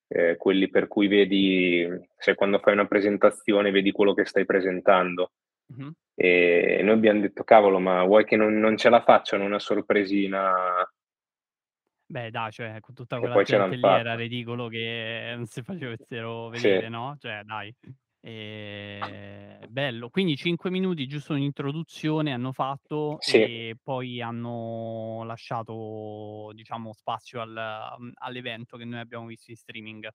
ehm, 0.09 0.37
quelli 0.37 0.69
per 0.69 0.89
cui 0.89 1.07
vedi 1.07 1.89
sai 2.17 2.35
quando 2.35 2.59
fai 2.59 2.73
una 2.73 2.87
presentazione 2.87 3.71
vedi 3.71 3.93
quello 3.93 4.15
che 4.15 4.25
stai 4.25 4.45
presentando. 4.45 5.33
Mh-mh. 5.71 5.93
E 6.21 6.81
noi 6.83 6.95
abbiam 6.95 7.21
detto: 7.21 7.45
"Cavolo, 7.45 7.79
ma 7.79 8.03
vuoi 8.05 8.25
che 8.25 8.35
non 8.35 8.59
non 8.59 8.77
ce 8.77 8.89
la 8.89 9.03
facciano 9.05 9.45
una 9.45 9.61
sorpresina" 9.61 10.53
Beh 12.11 12.31
dai, 12.31 12.51
cioè 12.53 12.81
con 12.81 12.95
tutta 12.95 13.19
e 13.21 13.21
quella 13.21 13.43
gente 13.43 13.77
lì 13.77 13.93
era 13.93 14.15
ridicolo 14.15 14.69
che 14.69 15.35
non 15.37 15.45
si 15.45 15.63
facessero 15.63 16.49
vedere, 16.49 16.89
Sì. 16.89 16.89
no, 16.89 17.17
cioè 17.19 17.43
dai. 17.45 17.75
Ehm, 18.21 19.67
bello. 19.71 20.09
Quindi 20.09 20.35
5 20.35 20.71
minuti, 20.71 21.07
giusto 21.07 21.35
un'introduzione 21.35 22.33
hanno 22.33 22.53
fatto 22.53 23.21
Sì. 23.21 23.49
e 23.51 23.77
poi 23.83 24.23
hanno 24.23 25.23
lasciato, 25.25 26.51
diciamo, 26.55 26.95
spazio 26.95 27.43
al 27.43 27.51
mhmm, 27.99 28.13
all'evento 28.15 28.79
che 28.79 28.87
noi 28.87 29.01
abbiamo 29.01 29.27
visto 29.27 29.51
in 29.51 29.57
streaming. 29.59 30.09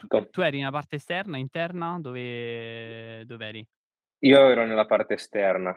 Tu 0.00 0.08
Esatto. 0.10 0.28
tu 0.30 0.40
eri 0.42 0.58
nella 0.58 0.70
parte 0.70 0.96
esterna, 0.96 1.38
interna? 1.38 1.98
Dove 2.00 3.24
dov'eri? 3.26 3.66
Io 4.26 4.48
ero 4.50 4.66
nella 4.66 4.86
parte 4.86 5.14
esterna. 5.14 5.72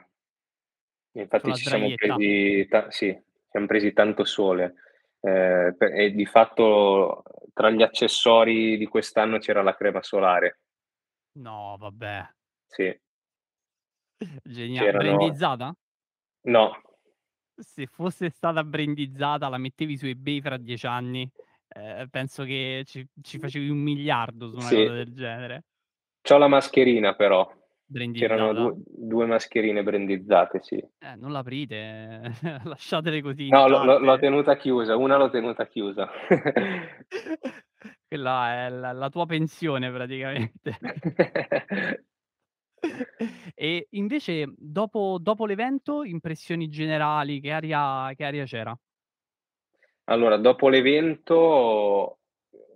Infatti 1.16 1.54
ci 1.56 1.66
siamo 1.66 1.92
presi 1.94 2.68
ta 2.68 2.92
sì, 2.92 3.18
siam 3.50 3.66
presi 3.66 3.94
tanto 3.94 4.24
sole. 4.26 4.76
Ehm, 5.22 5.76
pe 5.76 5.86
e 5.94 6.12
di 6.14 6.26
fatto 6.26 7.24
tra 7.54 7.70
gli 7.72 7.82
accessori 7.82 8.78
di 8.78 8.86
quest'anno 8.86 9.40
c'era 9.40 9.62
la 9.64 9.76
crema 9.76 10.02
solare. 10.04 10.58
No, 11.36 11.76
vabbè. 11.78 12.28
Sì. 12.68 13.00
Genia 14.44 14.82
C'erano 14.84 15.18
brandizzata? 15.18 15.74
no. 16.44 16.82
Se 17.58 17.88
fosse 17.88 18.30
stata 18.30 18.64
brandizzata 18.64 19.50
la 19.50 19.58
mettevi 19.58 19.98
su 19.98 20.06
eBay 20.06 20.42
fra 20.42 20.58
10 20.58 20.86
anni, 20.88 21.30
ehm, 21.70 22.08
penso 22.10 22.44
che 22.44 22.84
ci 22.86 23.06
ci 23.22 23.38
facevi 23.40 23.70
1.000.000.000 23.70 24.50
su 24.50 24.56
una 24.56 24.68
Sì. 24.70 24.76
cosa 24.76 24.94
del 24.94 25.14
genere. 25.14 25.64
C'ho 26.22 26.38
la 26.38 26.48
mascherina 26.48 27.16
però. 27.16 27.59
C'erano? 27.91 28.54
2 28.54 28.75
2 28.86 29.25
mascherine 29.25 29.82
brandizzate, 29.82 30.60
sì. 30.62 30.75
Eh, 30.75 31.15
non 31.15 31.32
l'aprite, 31.32 32.21
lasciatele 32.65 33.21
così 33.21 33.49
No, 33.49 33.67
l'ho 33.67 33.84
l'ho 33.84 33.97
l'ho 33.97 34.17
tenuta 34.19 34.56
chiusa, 34.58 34.95
una 34.95 35.17
l'ho 35.17 35.30
tenuta 35.30 35.65
chiusa. 35.65 36.08
Quella 38.08 38.65
è 38.65 38.69
la 38.69 38.91
la 38.91 39.10
tua 39.10 39.25
pensione 39.25 39.91
praticamente. 39.91 40.78
E 43.56 43.88
invece 43.91 44.54
dopo 44.56 45.17
dopo 45.19 45.45
l'evento, 45.45 46.04
impressioni 46.04 46.69
generali, 46.69 47.41
che 47.41 47.52
aria 47.52 48.13
che 48.15 48.23
aria 48.23 48.45
c'era? 48.45 48.78
Allora, 50.06 50.38
dopo 50.38 50.69
l'evento 50.69 52.19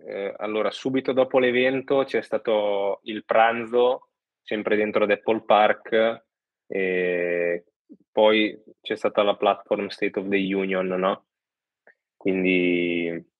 ehm, 0.06 0.34
allora 0.36 0.70
subito 0.70 1.12
dopo 1.12 1.38
l'evento 1.38 2.04
c'è 2.04 2.20
stato 2.20 3.00
il 3.04 3.24
pranzo, 3.24 4.10
sempre 4.44 4.76
dentro 4.76 5.04
ad 5.04 5.10
Apple 5.10 5.42
Park, 5.44 6.24
e 6.66 7.64
poi 8.12 8.62
c'è 8.80 8.94
stata 8.94 9.22
la 9.22 9.36
platform 9.36 9.88
State 9.88 10.18
of 10.18 10.28
the 10.28 10.54
Union, 10.54 10.86
no, 10.86 11.26
quindi 12.16 13.32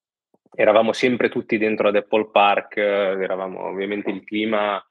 eravamo 0.57 0.93
sempre 0.93 1.29
tutti 1.29 1.57
dentro 1.57 1.89
ad 1.89 1.95
Apple 1.95 2.29
Park, 2.31 2.77
eravamo 2.77 3.65
ovviamente 3.65 4.09
il 4.09 4.23
clima 4.23 4.83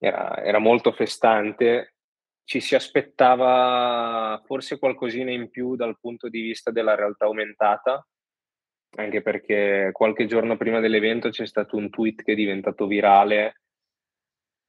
era 0.00 0.42
era 0.42 0.58
molto 0.58 0.92
festante. 0.92 1.94
Ci 2.48 2.60
si 2.60 2.74
aspettava 2.74 4.40
forse 4.46 4.78
qualcosina 4.78 5.30
in 5.30 5.50
più 5.50 5.76
dal 5.76 5.98
punto 6.00 6.30
di 6.30 6.40
vista 6.40 6.70
della 6.70 6.94
realtà 6.94 7.26
aumentata, 7.26 8.06
anche 8.96 9.20
perché 9.20 9.90
qualche 9.92 10.24
giorno 10.24 10.56
prima 10.56 10.80
dell'evento 10.80 11.28
c'è 11.28 11.46
stato 11.46 11.76
un 11.76 11.90
tweet 11.90 12.22
che 12.22 12.32
è 12.32 12.34
diventato 12.34 12.86
virale 12.86 13.60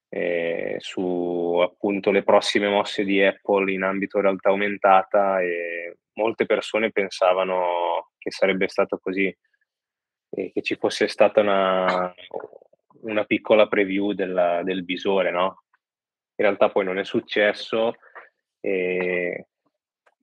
ehm, 0.09 0.77
su 0.79 1.59
appunto 1.63 2.11
le 2.11 2.23
prossime 2.23 2.69
mosse 2.69 3.03
di 3.05 3.23
Apple 3.23 3.71
in 3.73 3.83
ambito 3.83 4.19
realtà 4.21 4.49
aumentata, 4.49 5.41
e 5.41 5.97
molte 6.13 6.45
persone 6.45 6.91
pensavano 6.91 8.11
che 8.17 8.31
sarebbe 8.31 8.67
stato 8.69 8.99
così, 8.99 9.35
e 10.31 10.51
che 10.53 10.61
ci 10.61 10.75
fosse 10.75 11.07
stata 11.07 11.41
una 11.41 12.13
una 13.01 13.23
piccola 13.25 13.67
preview 13.67 14.11
del 14.13 14.61
del 14.65 14.83
visore, 14.85 15.31
no, 15.31 15.63
in 16.35 16.45
realtà 16.45 16.69
poi 16.71 16.85
non 16.85 16.97
è 16.99 17.03
successo, 17.05 17.93
ehm, 18.61 19.43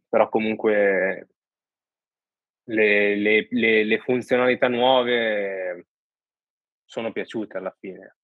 però 0.09 0.29
comunque 0.29 1.29
le 2.69 3.15
le 3.17 3.47
le 3.51 3.85
le 3.85 3.99
funzionalità 4.01 4.67
nuove 4.69 5.87
sono 6.89 7.13
piaciute 7.13 7.59
alla 7.59 7.75
fine. 7.79 8.16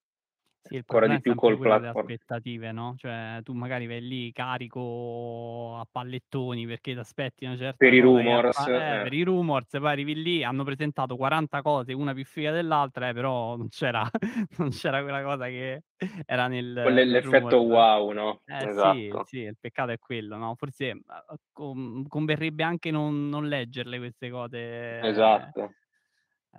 Sì, 0.67 0.77
il 0.77 0.85
Ancora 0.87 1.09
di 1.09 1.21
più 1.21 1.35
col 1.35 1.59
platform 1.59 2.13
aspettative, 2.13 2.71
no, 2.71 2.95
cioè 2.97 3.41
tu 3.43 3.53
magari 3.53 3.89
vai 3.89 4.01
lì 4.01 4.31
carico 4.31 5.77
a 5.77 5.85
pallettoni 5.91 6.67
perché 6.67 6.95
t'aspetti 6.95 7.45
una 7.45 7.57
Per 7.81 7.93
certa 7.93 7.95
i 7.95 8.01
cosa 8.01 8.21
che 8.23 8.41
rumors, 8.41 8.67
eh, 8.69 8.99
eh. 9.03 9.03
per 9.03 9.13
i 9.13 9.25
rumors, 9.25 9.71
poi 9.71 9.91
arrivi 9.91 10.15
lì, 10.23 10.45
hanno 10.45 10.63
presentato 10.63 11.17
40 11.17 11.63
cose, 11.63 11.93
una 11.95 12.15
più 12.15 12.25
figa 12.25 12.53
dell'altra, 12.53 13.09
eh, 13.09 13.13
però 13.13 13.57
non 13.57 13.69
c'era 13.71 14.09
non 14.59 14.69
c'era 14.71 15.03
quella 15.03 15.23
cosa 15.25 15.47
che 15.47 15.83
era 16.25 16.47
nel 16.47 16.73
l'effetto 17.09 17.59
wow, 17.63 18.11
no, 18.13 18.43
Eh 18.45 18.69
sì, 18.71 19.17
esatto. 19.17 19.25
sì, 19.25 19.39
il 19.39 19.57
peccato 19.59 19.93
è 19.93 19.99
quello, 19.99 20.37
no, 20.37 20.55
forse, 20.57 20.91
uhm, 20.93 21.37
con 21.53 22.07
converrebbe 22.09 22.63
anche 22.65 22.91
non 22.91 23.29
non 23.29 23.49
leggerle 23.49 23.99
queste 23.99 24.31
cose. 24.31 24.59
Ehm, 24.59 25.11
Esatto. 25.11 25.75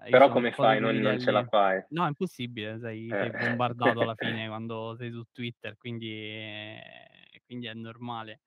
Io 0.07 0.17
Però 0.17 0.29
come 0.29 0.53
di 0.53 0.53
fai, 0.53 0.79
non 0.79 0.95
non 1.01 1.17
ce 1.17 1.31
la 1.31 1.43
fai. 1.43 1.83
No, 1.89 2.05
è 2.05 2.07
impossibile, 2.07 2.79
sei 2.79 3.15
sei 3.15 3.29
Eh. 3.29 3.31
bombardato 3.31 4.01
alla 4.01 4.15
fine 4.15 4.47
quando 4.47 4.95
sei 4.95 5.11
su 5.11 5.23
Twitter, 5.31 5.77
quindi 5.77 6.09
e 6.11 7.41
quindi 7.45 7.67
è 7.67 7.73
normale. 7.73 8.41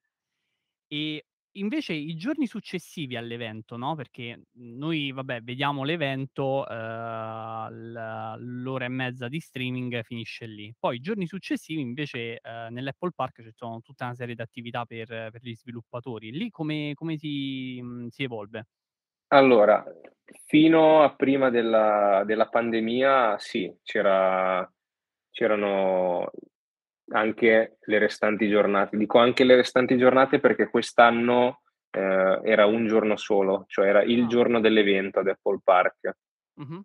E 0.87 1.25
invece 1.57 1.93
i 1.93 2.15
giorni 2.15 2.47
successivi 2.47 3.15
all'evento, 3.17 3.77
no, 3.77 3.95
perché 3.95 4.43
noi 4.53 5.11
vabbè 5.11 5.41
vediamo 5.41 5.83
l'evento, 5.83 6.65
l 6.65 8.35
l'ora 8.39 8.85
e 8.85 8.89
mezza 8.89 9.27
di 9.27 9.39
streaming 9.39 10.03
finisce 10.03 10.45
lì. 10.45 10.73
Poi 10.77 10.97
i 10.97 10.99
giorni 10.99 11.27
successivi 11.27 11.81
invece, 11.81 12.39
uhm, 12.43 12.73
nell'Apple 12.73 13.11
Park 13.15 13.43
ci 13.43 13.51
sono 13.55 13.81
tutta 13.81 14.05
una 14.05 14.15
serie 14.15 14.35
d'attività 14.35 14.85
per 14.85 15.07
per 15.07 15.39
gli 15.41 15.55
sviluppatori. 15.55 16.31
Lì 16.31 16.49
come 16.49 16.93
come 16.95 17.17
si 17.17 17.79
mhmm, 17.81 18.07
si 18.09 18.23
evolve? 18.23 18.67
Allora, 19.31 19.83
fino 20.45 21.03
a 21.03 21.13
prima 21.13 21.49
della 21.49 22.23
della 22.25 22.47
pandemia 22.47 23.37
sì, 23.37 23.69
c'era 23.83 24.69
c'erano 25.29 26.31
anche 27.11 27.77
le 27.81 27.97
restanti 27.99 28.47
giornate. 28.49 28.95
Dico 28.97 29.17
anche 29.19 29.43
le 29.43 29.55
restanti 29.57 29.97
giornate 29.97 30.39
perché 30.39 30.69
quest'anno, 30.69 31.61
ehm, 31.91 32.39
era 32.45 32.65
1 32.67 32.87
giorno 32.87 33.17
solo, 33.17 33.65
cioè 33.67 33.87
era 33.87 34.01
il 34.01 34.27
Ah. 34.27 34.29
giorno 34.29 34.61
dell'evento 34.61 35.19
ad 35.19 35.27
Apple 35.27 35.59
Park. 35.61 36.13
Mh-mh. 36.57 36.83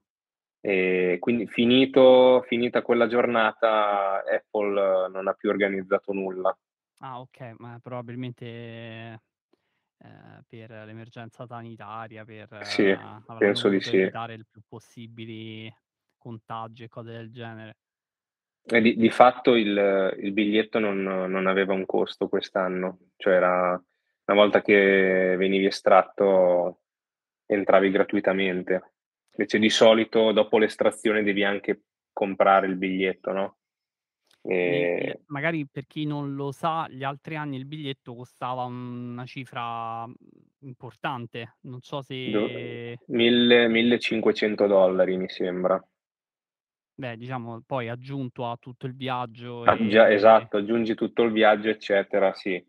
E 0.64 1.16
quindi 1.18 1.48
finito 1.48 2.40
finita 2.46 2.82
quella 2.82 3.08
giornata 3.08 4.22
Apple 4.24 5.08
non 5.10 5.26
ha 5.26 5.32
più 5.32 5.48
organizzato 5.50 6.12
nulla. 6.12 6.56
Ah 7.00 7.20
okay, 7.20 7.54
ma 7.58 7.78
probabilmente, 7.80 9.20
ehm, 10.02 10.42
per 10.48 10.70
l'emergenza 10.86 11.46
sanitaria, 11.46 12.24
per 12.24 12.52
Sì, 12.60 12.96
avranno 13.26 13.38
penso 13.38 13.68
di 13.68 13.80
sì. 13.80 13.98
evitare 13.98 14.34
il 14.34 14.46
più 14.50 14.62
possibili 14.66 15.72
contagi 16.18 16.84
e 16.84 16.88
cose 16.88 17.12
del 17.12 17.30
genere. 17.32 17.76
E 18.64 18.80
di 18.80 18.94
di 18.96 19.10
fatto 19.10 19.54
il 19.56 20.16
il 20.20 20.32
biglietto 20.32 20.78
non 20.78 21.02
non 21.02 21.46
aveva 21.46 21.72
un 21.74 21.84
costo 21.84 22.28
quest'anno, 22.28 23.08
cioè 23.16 23.34
era 23.34 23.70
una 23.70 24.36
volta 24.40 24.62
che 24.62 25.34
venivi 25.36 25.66
estratto 25.66 26.82
entravi 27.46 27.90
gratuitamente. 27.90 28.92
Invece 29.34 29.58
di 29.58 29.70
solito 29.70 30.30
dopo 30.32 30.58
l'estrazione 30.58 31.22
devi 31.24 31.42
anche 31.44 31.82
comprare 32.12 32.66
il 32.68 32.76
biglietto, 32.76 33.32
no, 33.32 33.56
Gli 34.64 34.84
ehm 34.84 35.22
magari 35.26 35.66
per 35.66 35.86
chi 35.86 36.04
non 36.04 36.34
lo 36.34 36.52
sa, 36.52 36.86
gli 36.88 37.02
altri 37.02 37.34
anni 37.36 37.56
il 37.56 37.66
biglietto 37.66 38.14
costava 38.14 38.64
una 38.64 39.24
cifra, 39.26 40.06
mhmm, 40.06 40.14
importante. 40.60 41.56
Non 41.62 41.80
so 41.80 42.00
Do 42.24 42.52
se 42.52 42.98
mille 43.08 43.66
millecinquecento 43.68 44.68
dollari 44.68 45.16
mi 45.16 45.28
sembra. 45.28 45.84
Beh, 46.98 47.16
diciamo 47.16 47.62
poi 47.62 47.88
aggiunto 47.88 48.46
a 48.50 48.56
tutto 48.58 48.84
il 48.86 48.94
viaggio 48.94 49.64
Ah 49.64 49.78
già, 49.86 50.10
e 50.10 50.10
esatto, 50.10 50.56
aggiungi 50.56 50.94
tutto 50.96 51.22
il 51.22 51.30
viaggio 51.30 51.68
eccetera, 51.68 52.32
sì. 52.34 52.64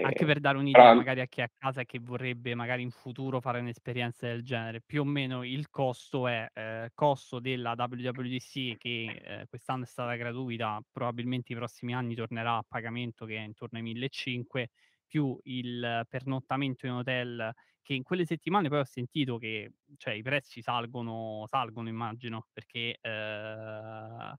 Anche 0.00 0.24
Ehm, 0.24 0.26
per 0.26 0.38
dare 0.38 0.58
un'idea 0.58 0.92
però 0.92 0.94
magari 0.94 1.20
a 1.20 1.26
chi 1.26 1.40
è 1.40 1.44
a 1.44 1.50
casa 1.56 1.80
e 1.80 1.84
che 1.84 1.98
vorrebbe 1.98 2.54
magari 2.54 2.82
in 2.82 2.92
futuro 2.92 3.40
fare 3.40 3.58
un'esperienza 3.58 4.28
del 4.28 4.44
genere, 4.44 4.80
più 4.80 5.00
o 5.00 5.04
meno 5.04 5.42
il 5.42 5.70
costo 5.70 6.28
è, 6.28 6.48
ehm, 6.54 6.88
costo 6.94 7.40
della 7.40 7.74
WWDC 7.76 8.76
che, 8.76 9.20
ehm, 9.20 9.44
quest'anno 9.48 9.82
è 9.82 9.86
stata 9.86 10.14
gratuita, 10.14 10.80
probabilmente 10.92 11.52
i 11.52 11.56
prossimi 11.56 11.94
anni 11.94 12.14
tornerà 12.14 12.58
a 12.58 12.64
pagamento 12.66 13.26
che 13.26 13.38
è 13.38 13.40
intorno 13.40 13.76
ai 13.78 13.84
1500, 13.84 14.68
più 15.04 15.36
il 15.44 16.04
pernottamento 16.08 16.86
in 16.86 16.92
hotel, 16.92 17.52
che 17.82 17.94
in 17.94 18.02
quelle 18.04 18.24
settimane 18.24 18.68
poi 18.68 18.78
ho 18.78 18.84
sentito 18.84 19.36
che, 19.38 19.72
cioè 19.96 20.14
i 20.14 20.22
prezzi 20.22 20.62
salgono 20.62 21.44
salgono 21.48 21.88
immagino, 21.88 22.46
perché, 22.52 22.98
ehm, 23.00 24.34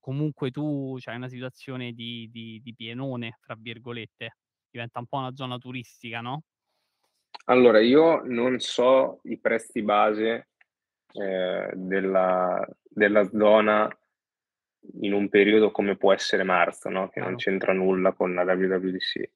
comunque 0.00 0.50
tu 0.50 0.96
c'hai 0.98 1.16
una 1.16 1.28
situazione 1.28 1.92
di 1.92 2.28
di 2.30 2.60
di 2.62 2.74
"pienone" 2.74 3.36
fra 3.40 3.54
virgolette. 3.58 4.34
Diventa 4.74 4.98
un 4.98 5.06
po' 5.06 5.16
una 5.18 5.34
zona 5.34 5.56
turistica, 5.58 6.20
no? 6.20 6.42
Allora, 7.46 7.80
io 7.80 8.20
non 8.24 8.58
so 8.58 9.20
i 9.24 9.38
prezzi 9.38 9.82
base, 9.82 10.48
ehm, 11.14 11.72
della 11.74 12.66
della 12.90 13.28
zona 13.30 13.88
in 15.00 15.12
un 15.12 15.28
periodo 15.28 15.70
come 15.70 15.96
può 15.96 16.12
essere 16.12 16.42
marzo, 16.42 16.88
no, 16.88 17.08
che 17.08 17.20
non 17.20 17.36
Chiaro. 17.36 17.36
c'entra 17.36 17.72
nulla 17.72 18.12
con 18.12 18.34
la 18.34 18.42
WWDC. 18.42 19.30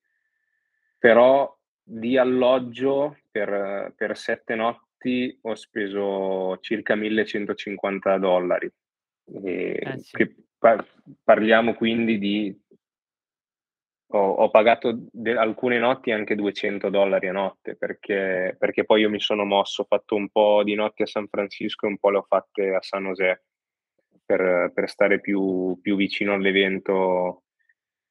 Però 0.98 1.58
di 1.82 2.16
alloggio 2.16 3.16
per 3.30 3.92
per 3.96 4.16
7 4.16 4.54
notti 4.54 5.36
ho 5.42 5.54
speso 5.56 6.58
circa 6.60 6.94
$1150, 6.94 8.72
Eh 9.84 9.96
ehm, 9.96 9.96
sì. 9.98 10.16
parliamo 11.24 11.74
quindi 11.74 12.18
di 12.18 12.61
ho 14.18 14.32
ho 14.34 14.50
pagato 14.50 14.98
de 15.10 15.36
alcune 15.36 15.78
notti 15.78 16.10
anche 16.12 16.34
$200 16.34 17.28
a 17.28 17.32
notte, 17.32 17.76
perché 17.76 18.54
perché 18.58 18.84
poi 18.84 19.00
io 19.02 19.10
mi 19.10 19.20
sono 19.20 19.44
mosso, 19.44 19.82
ho 19.82 19.84
fatto 19.86 20.14
un 20.16 20.28
po' 20.30 20.62
di 20.64 20.74
notti 20.74 21.02
a 21.02 21.06
San 21.06 21.28
Francisco 21.28 21.86
e 21.86 21.90
un 21.90 21.98
po' 21.98 22.10
le 22.10 22.18
ho 22.18 22.22
fatte 22.28 22.74
a 22.74 22.80
San 22.82 23.04
José, 23.06 23.44
per 24.24 24.70
per 24.74 24.88
stare 24.88 25.20
più 25.20 25.78
più 25.82 25.96
vicino 25.96 26.34
all'evento, 26.34 27.44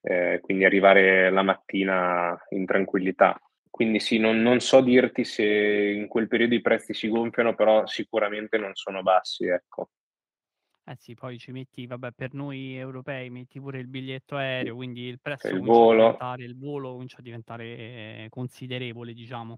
ehm, 0.01 0.39
quindi 0.41 0.65
arrivare 0.65 1.29
la 1.31 1.43
mattina 1.43 2.37
in 2.51 2.65
tranquillità. 2.65 3.39
Quindi 3.69 3.99
sì, 3.99 4.17
non 4.19 4.41
non 4.41 4.59
so 4.59 4.81
dirti 4.81 5.23
se 5.25 5.43
in 5.45 6.07
quel 6.07 6.27
periodo 6.27 6.55
i 6.55 6.61
prezzi 6.61 6.93
si 6.93 7.07
gonfiano, 7.09 7.55
però 7.55 7.85
sicuramente 7.87 8.57
non 8.57 8.71
sono 8.75 9.01
bassi, 9.03 9.45
ecco. 9.47 9.89
Eh 10.91 10.95
sì, 10.97 11.13
poi 11.13 11.37
ci 11.37 11.51
metti 11.53 11.85
vabbè, 11.87 12.11
per 12.11 12.33
noi 12.33 12.75
europei 12.75 13.29
metti 13.29 13.59
pure 13.61 13.79
il 13.79 13.87
biglietto 13.87 14.35
Sì. 14.59 14.65
aereo, 14.65 14.75
quindi 14.75 15.03
il 15.03 15.21
prezzo 15.21 15.55
il 15.55 15.55
comincia 15.55 15.83
a 15.85 15.87
volo. 15.87 16.17
diventare 16.17 16.43
il 16.43 16.57
volo 16.57 16.91
comincia 16.93 17.17
a 17.19 17.21
diventare 17.21 18.25
considerevole, 18.29 19.13
diciamo. 19.13 19.57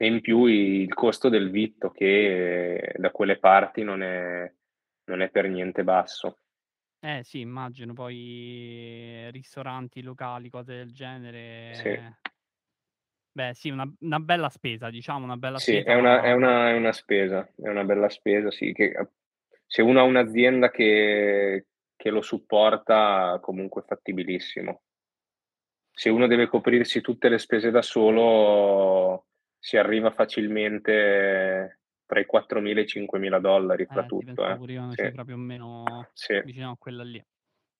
E 0.00 0.06
in 0.06 0.20
più 0.20 0.44
il 0.44 0.94
costo 0.94 1.28
del 1.28 1.50
vitto 1.50 1.90
che 1.90 2.94
da 2.98 3.10
quelle 3.10 3.36
parti 3.40 3.82
non 3.82 4.00
è 4.02 4.48
non 5.06 5.22
è 5.22 5.28
per 5.30 5.48
niente 5.48 5.82
basso. 5.82 6.38
Eh 7.02 7.22
sì, 7.22 7.38
immagino 7.38 7.92
poi 7.92 9.30
ristoranti, 9.30 10.02
locali, 10.02 10.50
cose 10.50 10.74
del 10.74 10.92
Sì. 11.72 11.98
genere 12.02 12.18
Beh 13.36 13.54
sì, 13.54 13.68
una 13.70 13.90
una 14.00 14.18
bella 14.20 14.48
spesa, 14.48 14.90
diciamo, 14.90 15.24
una 15.24 15.36
bella 15.36 15.60
Sì, 15.60 15.76
spesa, 15.80 15.84
è 15.84 15.94
una 15.94 16.22
è 16.22 16.30
ma 16.34 16.34
una 16.34 16.70
è 16.70 16.76
una 16.76 16.92
spesa, 16.92 17.44
è 17.56 17.68
una 17.68 17.82
bella 17.82 18.08
spesa, 18.08 18.48
sì, 18.52 18.72
che 18.72 18.92
a 18.92 19.08
se 19.70 19.82
uno 19.82 20.00
ha 20.00 20.02
un'azienda 20.02 20.70
che 20.70 21.66
che 21.98 22.10
lo 22.10 22.22
supporta 22.22 23.38
comunque 23.42 23.82
è 23.82 23.84
fattibilissimo. 23.84 24.80
Se 25.92 26.10
uno 26.10 26.26
deve 26.28 26.46
coprirsi 26.46 27.00
tutte 27.00 27.28
le 27.28 27.38
spese 27.38 27.70
da 27.72 27.82
solo, 27.82 29.26
si 29.58 29.76
arriva 29.76 30.12
facilmente 30.12 31.80
tra 32.06 32.20
i 32.20 32.24
4000 32.26 32.80
e 32.80 32.82
i 32.84 32.86
5000 32.86 33.38
dollari 33.40 33.84
fra 33.86 34.04
Eh, 34.04 34.06
tutto, 34.06 34.46
eh. 34.46 34.56
pure 34.56 34.76
una 34.78 34.92
Sì. 34.92 35.02
cifra 35.04 35.24
più 35.24 35.34
o 35.34 35.38
meno 35.38 36.08
Sì. 36.12 36.40
vicino 36.44 36.70
a 36.70 36.76
quella 36.78 37.02
lì. 37.02 37.20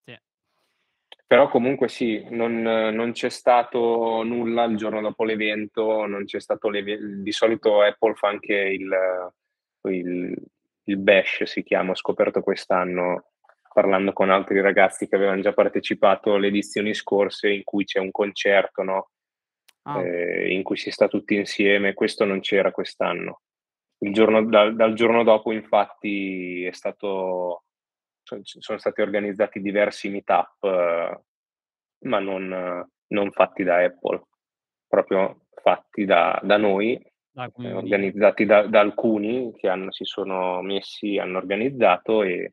Sì. 0.04 0.18
Però 1.26 1.48
comunque 1.48 1.88
sì, 1.88 2.26
non 2.30 2.60
non 2.62 3.12
c'è 3.12 3.28
stato 3.30 4.22
nulla 4.24 4.64
il 4.64 4.76
giorno 4.76 5.00
dopo 5.00 5.22
l'evento, 5.24 6.04
non 6.06 6.24
c'è 6.24 6.40
stato 6.40 6.68
l'eve 6.70 6.98
di 7.22 7.32
solito 7.32 7.82
Apple 7.82 8.14
fa 8.14 8.28
anche 8.28 8.54
il 8.54 9.32
il 9.88 10.34
il 10.88 10.96
bash 10.98 11.44
si 11.44 11.62
chiama, 11.62 11.90
ho 11.92 11.94
scoperto 11.94 12.40
quest'anno, 12.40 13.26
parlando 13.72 14.12
con 14.12 14.30
altri 14.30 14.60
ragazzi 14.60 15.06
che 15.06 15.16
avevan 15.16 15.40
già 15.42 15.52
partecipato 15.52 16.34
alle 16.34 16.48
edizioni 16.48 16.94
scorse, 16.94 17.50
in 17.50 17.62
cui 17.64 17.84
c'è 17.84 17.98
un 18.00 18.10
concerto, 18.10 18.82
no, 18.82 19.10
Ah. 19.84 20.00
ehm, 20.02 20.50
in 20.50 20.62
cui 20.62 20.76
si 20.76 20.90
sta 20.90 21.08
tutti 21.08 21.34
insieme, 21.36 21.94
questo 21.94 22.24
non 22.24 22.40
c'era 22.40 22.72
quest'anno. 22.72 23.42
Il 24.00 24.12
giorno 24.12 24.44
dal 24.44 24.74
dal 24.76 24.94
giorno 24.94 25.22
dopo 25.24 25.50
infatti 25.52 26.64
è 26.64 26.72
stato 26.72 27.64
son 28.22 28.42
c 28.42 28.56
sono 28.60 28.78
stati 28.78 29.00
organizzati 29.00 29.60
diversi 29.60 30.08
meet-up, 30.10 31.20
ma 32.04 32.18
non 32.20 32.86
non 33.10 33.30
fatti 33.32 33.62
da 33.64 33.82
Apple, 33.82 34.22
proprio 34.86 35.46
fatti 35.54 36.04
da 36.04 36.38
da 36.42 36.56
noi, 36.58 37.00
Ehm, 37.60 37.76
community. 37.76 37.76
organizzati 37.76 38.44
da 38.44 38.66
da 38.68 38.80
alcuni 38.80 39.52
che 39.56 39.68
hanno 39.68 39.90
si 39.92 40.04
sono 40.04 40.62
messi, 40.62 41.18
hanno 41.18 41.38
organizzato 41.38 42.22
e 42.22 42.52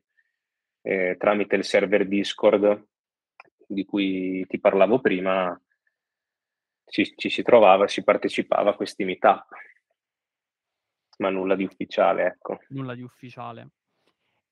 e 0.86 1.16
tramite 1.18 1.56
il 1.56 1.64
server 1.64 2.06
Discord 2.06 2.86
di 3.66 3.84
cui 3.84 4.44
ti 4.46 4.60
parlavo 4.60 5.00
prima 5.00 5.60
ci 6.88 7.12
ci 7.16 7.28
si 7.30 7.42
trovava, 7.42 7.88
si 7.88 8.04
partecipava 8.04 8.70
a 8.70 8.74
questi 8.76 9.04
meet-up. 9.04 9.48
Ma 11.18 11.30
nulla 11.30 11.56
di 11.56 11.64
ufficiale, 11.64 12.26
ecco. 12.26 12.58
Nulla 12.70 12.94
di 12.94 13.02
ufficiale. 13.02 13.68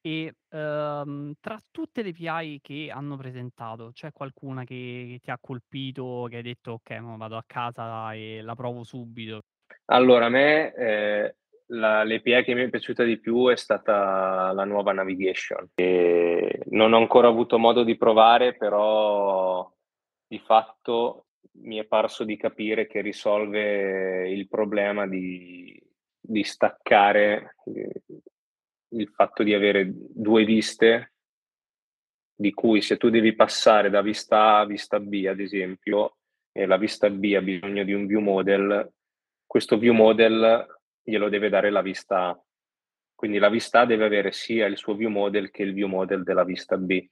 E, 0.00 0.34
uhm, 0.50 1.34
tra 1.40 1.58
tutte 1.70 2.02
le 2.02 2.10
API 2.10 2.60
che 2.62 2.90
hanno 2.92 3.16
presentato, 3.16 3.90
c'è 3.92 4.12
qualcuna 4.12 4.64
che 4.64 5.06
che 5.10 5.18
ti 5.20 5.30
ha 5.32 5.38
colpito, 5.40 6.26
che 6.30 6.36
hai 6.38 6.42
detto: 6.42 6.72
"Okay, 6.74 7.00
mo 7.00 7.16
vado 7.18 7.36
a 7.36 7.44
casa 7.46 8.14
e 8.14 8.40
la 8.42 8.54
provo 8.54 8.84
subito"? 8.84 9.42
Allora 9.86 10.26
a 10.26 10.28
me, 10.28 10.72
ehm, 10.74 11.34
la 11.68 12.04
l'API 12.04 12.42
che 12.44 12.54
mi 12.54 12.62
è 12.64 12.68
piaciuta 12.70 13.04
di 13.04 13.18
più 13.18 13.48
è 13.48 13.56
stata 13.56 14.52
la 14.52 14.64
nuova 14.64 14.92
navigation, 14.92 15.68
ehm, 15.74 16.48
non 16.70 16.92
ho 16.92 16.98
ancora 16.98 17.28
avuto 17.28 17.58
modo 17.58 17.82
di 17.84 17.96
provare, 17.96 18.54
però 18.56 19.70
di 20.26 20.38
fatto 20.38 21.26
mi 21.56 21.76
è 21.78 21.84
parso 21.84 22.24
di 22.24 22.36
capire 22.36 22.86
che 22.86 23.00
risolve 23.00 24.28
il 24.30 24.48
problema 24.48 25.06
di 25.06 25.78
di 26.26 26.42
staccare, 26.42 27.56
ehm, 27.66 27.90
il 28.96 29.08
fatto 29.10 29.42
di 29.42 29.52
avere 29.54 29.86
2 29.92 30.44
viste 30.44 31.10
di 32.40 32.52
cui 32.52 32.82
se 32.82 32.96
tu 32.96 33.10
devi 33.10 33.34
passare 33.34 33.90
da 33.90 34.02
vista 34.02 34.56
A 34.56 34.60
a 34.60 34.66
vista 34.66 34.98
B, 34.98 35.24
ad 35.28 35.38
esempio, 35.38 36.16
e 36.52 36.66
la 36.66 36.76
vista 36.76 37.08
B 37.08 37.32
ha 37.36 37.40
bisogno 37.42 37.84
di 37.84 37.92
un 37.92 38.06
view 38.06 38.20
model, 38.20 38.92
questo 39.54 39.78
view 39.78 39.94
model 39.94 40.66
glielo 41.04 41.28
deve 41.28 41.48
dare 41.48 41.70
la 41.70 41.80
vista 41.80 42.26
A. 42.26 42.42
Quindi 43.14 43.38
la 43.38 43.48
vista 43.48 43.82
A 43.82 43.86
deve 43.86 44.04
avere 44.04 44.32
sia 44.32 44.66
il 44.66 44.76
suo 44.76 44.96
view 44.96 45.10
model 45.10 45.52
che 45.52 45.62
il 45.62 45.72
view 45.74 45.86
model 45.86 46.24
della 46.24 46.42
vista 46.42 46.76
B. 46.76 47.08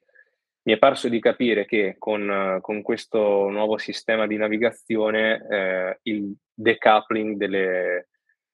Mi 0.64 0.72
è 0.72 0.76
parso 0.78 1.08
di 1.08 1.20
capire 1.20 1.64
che 1.66 1.94
con 1.98 2.58
con 2.60 2.82
questo 2.82 3.48
nuovo 3.48 3.78
sistema 3.78 4.26
di 4.26 4.36
navigazione, 4.36 5.46
ehm, 5.48 5.98
il 6.02 6.34
decoupling 6.52 7.36
delle 7.36 8.08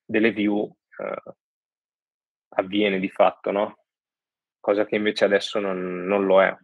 delle 0.05 0.33
view, 0.33 0.55
uhm, 0.99 1.33
avviene 2.57 2.99
di 3.01 3.09
fatto, 3.09 3.51
no, 3.51 3.79
cosa 4.61 4.85
che 4.85 4.97
invece 4.97 5.25
adesso 5.25 5.61
non 5.61 6.05
non 6.05 6.27
lo 6.27 6.43
è. 6.43 6.55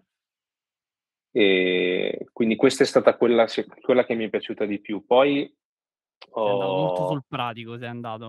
Ehm, 1.32 2.12
quindi 2.32 2.54
questa 2.56 2.84
è 2.84 2.87
stata 2.87 3.16
quella 3.16 3.46
quella 3.80 4.04
che 4.04 4.14
mi 4.14 4.26
è 4.26 4.30
piaciuta 4.30 4.64
di 4.66 4.80
più. 4.80 5.04
Poi 5.04 5.52
Sei 6.32 6.50
andato 6.52 6.76
molto 6.76 7.04
sul 7.04 7.24
pratico, 7.26 7.78
sei 7.78 7.88
andato, 7.88 8.26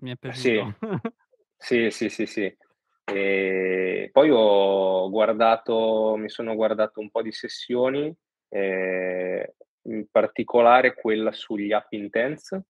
mi 0.00 0.10
è 0.10 0.16
Sì. 0.30 0.62
piaciuto. 0.62 0.76
Sì, 1.56 1.90
sì, 1.90 2.08
sì, 2.08 2.26
sì. 2.26 2.56
Ehm, 3.04 4.10
poi 4.12 4.30
ho 4.30 5.08
guardato 5.10 6.14
mi 6.18 6.28
sono 6.28 6.54
guardato 6.54 7.00
un 7.00 7.10
po' 7.10 7.22
di 7.22 7.32
sessioni, 7.32 8.14
ehm, 8.48 9.44
in 9.88 10.06
particolare 10.10 10.94
quella 10.94 11.32
sugli 11.32 11.72
app 11.72 11.92
intents, 11.92 12.60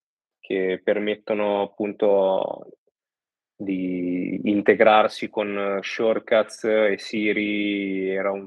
che 0.40 0.80
permettono 0.84 1.62
appunto 1.62 2.68
di 3.56 4.40
integrarsi 4.44 5.28
con 5.30 5.78
Shortcuts 5.82 6.64
e 6.64 6.96
Siri, 6.98 8.08
era 8.10 8.30
un 8.32 8.46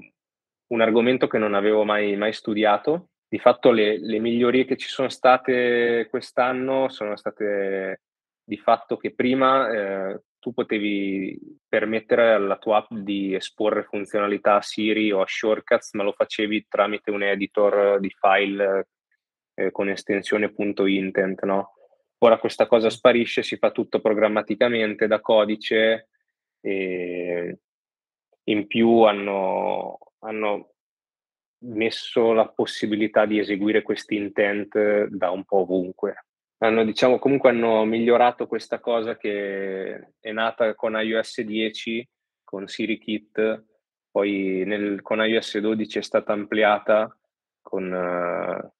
un 0.71 0.79
argomento 0.81 1.27
che 1.27 1.37
non 1.37 1.53
avevo 1.55 1.83
mai 1.85 2.15
mai 2.17 2.33
studiato. 2.33 3.10
Di 3.33 3.39
fatto 3.39 3.71
le 3.71 3.97
le 3.97 4.19
migliorie 4.19 4.65
che 4.65 4.75
ci 4.75 4.89
sono 4.89 5.07
state 5.07 6.05
quest'anno 6.09 6.89
sono 6.89 7.15
state 7.15 8.01
di 8.43 8.57
fatto 8.57 8.97
che 8.97 9.13
prima, 9.13 9.69
ehm, 10.09 10.21
tu 10.37 10.51
potevi 10.53 11.39
permettere 11.65 12.33
alla 12.33 12.57
tua 12.57 12.79
app 12.79 12.91
di 12.91 13.33
esporre 13.33 13.83
funzionalità 13.83 14.55
a 14.57 14.61
Siri 14.61 15.13
o 15.13 15.21
a 15.21 15.25
Shortcuts, 15.25 15.93
ma 15.93 16.03
lo 16.03 16.11
facevi 16.11 16.65
tramite 16.67 17.09
un 17.09 17.23
editor 17.23 18.01
di 18.01 18.09
file, 18.19 18.89
ehm, 19.53 19.71
con 19.71 19.87
estensione 19.87 20.51
.intent, 20.87 21.43
no, 21.43 21.71
ora 22.17 22.37
questa 22.37 22.67
cosa 22.67 22.89
sparisce, 22.89 23.43
si 23.43 23.55
fa 23.55 23.71
tutto 23.71 24.01
programmaticamente 24.01 25.07
da 25.07 25.21
codice, 25.21 26.09
ehm, 26.59 27.55
in 28.45 28.67
più 28.67 29.03
hanno 29.03 29.97
hanno 30.23 30.70
messo 31.63 32.33
la 32.33 32.47
possibilità 32.47 33.25
di 33.25 33.39
eseguire 33.39 33.81
questi 33.81 34.15
intent 34.15 35.05
da 35.07 35.29
un 35.31 35.43
po' 35.43 35.57
ovunque. 35.57 36.25
Hanno 36.59 36.83
diciamo 36.83 37.17
comunque 37.17 37.49
hanno 37.49 37.83
migliorato 37.85 38.45
questa 38.47 38.79
cosa 38.79 39.17
che 39.17 40.13
è 40.19 40.31
nata 40.31 40.75
con 40.75 40.93
iOS 40.93 41.41
10, 41.41 42.07
con 42.43 42.67
SiriKit, 42.67 43.63
poi 44.11 44.63
nel 44.65 45.01
con 45.01 45.23
iOS 45.23 45.57
12 45.57 45.99
è 45.99 46.01
stata 46.01 46.33
ampliata 46.33 47.15
con 47.61 48.71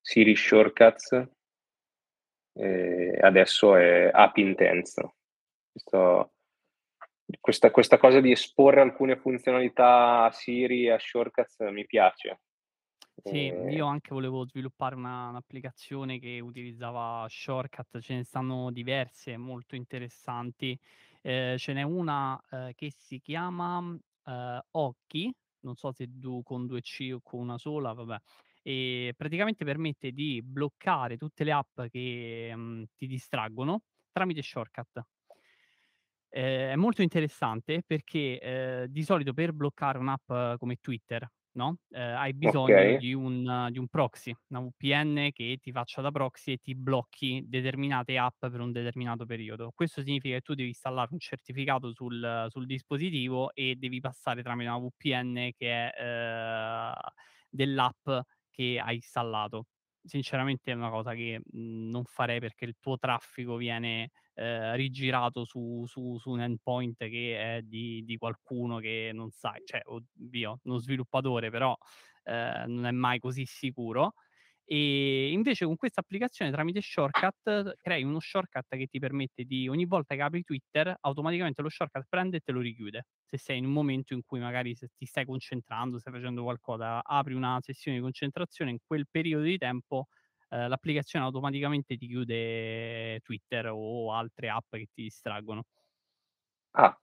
Siri 0.00 0.34
Shortcuts 0.34 1.28
e 2.56 3.18
adesso 3.20 3.76
è 3.76 4.10
App 4.12 4.36
Intents. 4.36 5.00
Questo 5.70 6.33
questa 7.40 7.70
questa 7.70 7.98
cosa 7.98 8.20
di 8.20 8.30
esporre 8.30 8.80
alcune 8.80 9.16
funzionalità 9.18 10.24
a 10.24 10.30
Siri 10.32 10.86
e 10.86 10.90
a 10.92 10.98
Shortcuts 10.98 11.58
mi 11.70 11.86
piace. 11.86 12.40
Sì, 13.26 13.54
io 13.62 13.86
Ehm 13.86 13.86
anche 13.86 14.10
volevo 14.12 14.44
sviluppare 14.46 14.94
una 14.94 15.28
un'applicazione 15.30 16.18
che 16.18 16.40
utilizzava 16.40 17.26
Shortcut, 17.28 17.98
ce 18.00 18.14
ne 18.16 18.24
stanno 18.24 18.70
diverse 18.70 19.36
molto 19.38 19.74
interessanti. 19.76 20.78
Ehm, 21.22 21.56
ce 21.56 21.72
n'è 21.72 21.82
una, 21.82 22.38
ehm, 22.50 22.72
che 22.74 22.90
si 22.94 23.20
chiama, 23.20 23.78
ehm, 24.24 24.60
Okki, 24.72 25.34
non 25.60 25.74
so 25.76 25.90
se 25.92 26.06
du 26.10 26.42
con 26.42 26.66
2 26.66 26.82
C 26.82 27.10
o 27.14 27.20
con 27.22 27.40
una 27.40 27.56
sola, 27.56 27.92
vabbè. 27.94 28.18
Ehm, 28.62 29.12
praticamente 29.16 29.64
permette 29.64 30.12
di 30.12 30.42
bloccare 30.42 31.16
tutte 31.16 31.44
le 31.44 31.52
app 31.52 31.80
che, 31.90 32.52
mhmm, 32.54 32.84
ti 32.94 33.06
distraggono 33.06 33.84
tramite 34.12 34.42
Shortcut. 34.42 35.00
Ehm, 36.36 36.72
è 36.72 36.76
molto 36.76 37.02
interessante 37.02 37.82
perché, 37.86 38.38
ehm, 38.40 38.86
di 38.86 39.02
solito 39.04 39.32
per 39.32 39.52
bloccare 39.52 39.98
un'app 39.98 40.56
come 40.58 40.76
Twitter 40.80 41.26
no, 41.52 41.76
ehm, 41.90 42.16
hai 42.16 42.34
bisogno 42.34 42.90
Okay. 42.90 42.96
di 42.96 43.14
un 43.14 43.68
di 43.70 43.78
un 43.78 43.86
proxy, 43.88 44.34
una 44.48 44.60
VPN 44.60 45.28
che 45.32 45.58
ti 45.60 45.70
faccia 45.70 46.00
da 46.02 46.10
proxy 46.10 46.52
e 46.54 46.56
ti 46.58 46.74
blocchi 46.74 47.44
determinate 47.46 48.18
app 48.18 48.40
per 48.48 48.58
un 48.60 48.72
determinato 48.72 49.24
periodo. 49.26 49.70
Questo 49.72 50.02
significa 50.02 50.34
che 50.36 50.40
tu 50.42 50.54
devi 50.54 50.68
installare 50.70 51.10
un 51.12 51.20
certificato 51.20 51.92
sul 51.94 52.46
sul 52.48 52.66
dispositivo 52.66 53.52
e 53.54 53.76
devi 53.76 54.00
passare 54.00 54.42
tramite 54.42 54.68
una 54.70 54.78
VPN 54.80 55.50
che 55.56 55.90
è, 55.92 56.02
ehm, 56.02 56.92
dell'app 57.50 58.08
che 58.50 58.80
hai 58.82 58.96
installato. 58.96 59.66
Sinceramente 60.02 60.70
è 60.72 60.74
una 60.74 60.90
cosa 60.90 61.14
che, 61.14 61.40
mhmm, 61.44 61.90
non 61.90 62.04
farei 62.04 62.40
perché 62.40 62.64
il 62.64 62.76
tuo 62.80 62.96
traffico 62.98 63.56
viene, 63.56 64.10
ehm, 64.34 64.74
rigirato 64.76 65.44
su 65.44 65.84
su 65.86 66.18
su 66.18 66.30
un 66.30 66.40
endpoint 66.40 66.96
che 66.98 67.56
è 67.58 67.62
di 67.62 68.02
di 68.04 68.16
qualcuno 68.16 68.78
che 68.78 69.10
non 69.14 69.30
sai, 69.30 69.60
cioè 69.64 69.80
oddio, 69.84 70.60
uno 70.64 70.78
sviluppatore 70.78 71.50
però, 71.50 71.76
ehm, 72.24 72.72
non 72.72 72.86
è 72.86 72.90
mai 72.92 73.18
così 73.20 73.44
sicuro. 73.46 74.14
E 74.66 75.30
invece 75.30 75.66
con 75.66 75.76
questa 75.76 76.00
applicazione 76.00 76.50
tramite 76.50 76.80
shortcut 76.80 77.74
crei 77.82 78.02
uno 78.02 78.18
shortcut 78.18 78.64
che 78.76 78.86
ti 78.86 78.98
permette 78.98 79.44
di 79.44 79.68
ogni 79.68 79.84
volta 79.84 80.14
che 80.14 80.22
apri 80.22 80.42
Twitter, 80.42 80.96
automaticamente 81.00 81.60
lo 81.60 81.68
shortcut 81.68 82.06
prende 82.08 82.38
e 82.38 82.40
te 82.40 82.50
lo 82.52 82.60
richiude. 82.60 83.04
Se 83.26 83.36
sei 83.36 83.58
in 83.58 83.66
un 83.66 83.72
momento 83.72 84.14
in 84.14 84.22
cui 84.24 84.40
magari 84.40 84.74
ti 84.74 85.04
stai 85.06 85.26
concentrando, 85.26 85.98
stai 85.98 86.14
facendo 86.14 86.42
qualcosa, 86.44 87.02
apri 87.04 87.34
una 87.34 87.58
sessione 87.60 87.98
di 87.98 88.02
concentrazione, 88.02 88.70
in 88.70 88.78
quel 88.86 89.06
periodo 89.10 89.44
di 89.44 89.58
tempo, 89.58 90.06
ehm, 90.54 90.68
l'applicazione 90.68 91.24
automaticamente 91.24 91.96
ti 91.96 92.06
chiude 92.06 93.20
Twitter 93.22 93.68
o 93.72 94.12
altre 94.12 94.48
app 94.50 94.72
che 94.76 94.88
ti 94.92 95.02
distraggono. 95.02 95.64
Ah, 96.76 96.96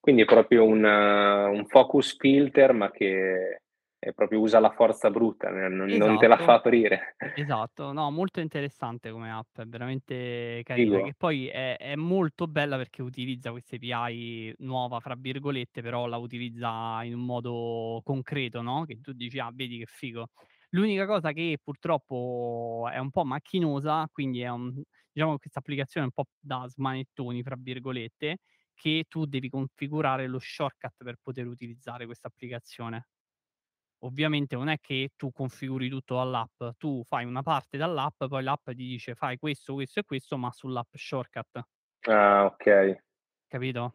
quindi 0.00 0.22
è 0.22 0.24
proprio 0.26 0.64
un 0.64 0.84
un 0.84 1.66
focus 1.66 2.16
filter, 2.18 2.72
ma 2.72 2.90
che 2.90 3.62
è 3.98 4.12
proprio 4.12 4.40
usa 4.40 4.60
la 4.60 4.70
forza 4.70 5.10
bruta, 5.10 5.48
n 5.50 5.74
non 5.76 5.96
non 5.96 6.18
te 6.18 6.26
la 6.26 6.36
fa 6.38 6.54
Esatto. 6.54 6.54
aprire. 6.54 7.16
Esatto, 7.36 7.92
no, 7.92 8.10
molto 8.10 8.40
interessante 8.40 9.10
come 9.12 9.30
app, 9.32 9.60
è 9.60 9.66
veramente 9.66 10.62
carina, 10.64 11.00
che 11.00 11.14
poi 11.16 11.48
è 11.48 11.76
è 11.78 11.96
molto 11.96 12.46
bella 12.48 12.76
perché 12.76 13.02
utilizza 13.02 13.50
questa 13.52 13.76
API 13.76 14.54
"nuova" 14.60 15.00
fra 15.00 15.14
virgolette, 15.16 15.82
però 15.82 16.06
la 16.06 16.16
utilizza 16.18 17.02
in 17.04 17.14
un 17.14 17.24
modo 17.26 18.00
concreto, 18.04 18.62
no, 18.62 18.84
che 18.86 19.00
tu 19.00 19.12
dici: 19.14 19.38
"Ah, 19.40 19.50
vedi 19.54 19.78
che 19.78 19.86
figo". 19.86 20.28
L'unica 20.74 21.06
cosa 21.06 21.32
che 21.32 21.58
purtroppo 21.62 22.88
è 22.92 22.98
un 22.98 23.10
po' 23.10 23.24
macchinosa, 23.24 24.08
quindi 24.10 24.40
è 24.40 24.48
un 24.48 24.82
diciamo 25.12 25.38
questa 25.38 25.60
applicazione 25.60 26.06
è 26.06 26.08
un 26.14 26.24
po' 26.24 26.28
da 26.40 26.66
"smanettoni" 26.68 27.42
fra 27.44 27.54
virgolette, 27.58 28.38
che 28.74 29.04
tu 29.08 29.24
devi 29.26 29.48
configurare 29.48 30.26
lo 30.26 30.38
shortcut 30.40 31.04
per 31.04 31.16
poter 31.22 31.46
utilizzare 31.46 32.06
questa 32.06 32.26
applicazione. 32.28 33.08
Ovviamente 34.04 34.56
non 34.56 34.68
è 34.68 34.78
che 34.80 35.10
tu 35.16 35.32
configuri 35.32 35.88
tutto 35.90 36.16
dall'app, 36.16 36.62
tu 36.78 37.02
fai 37.04 37.24
una 37.26 37.42
parte 37.42 37.78
dall'app, 37.78 38.24
poi 38.26 38.42
l'app 38.44 38.68
ti 38.70 38.74
dice: 38.76 39.14
"Fai 39.14 39.38
questo, 39.38 39.74
questo 39.74 40.00
e 40.00 40.04
questo", 40.04 40.38
ma 40.38 40.52
sull'app 40.52 40.94
shortcut, 40.96 41.62
Ah, 42.08 42.46
okay. 42.46 42.98
capito? 43.48 43.94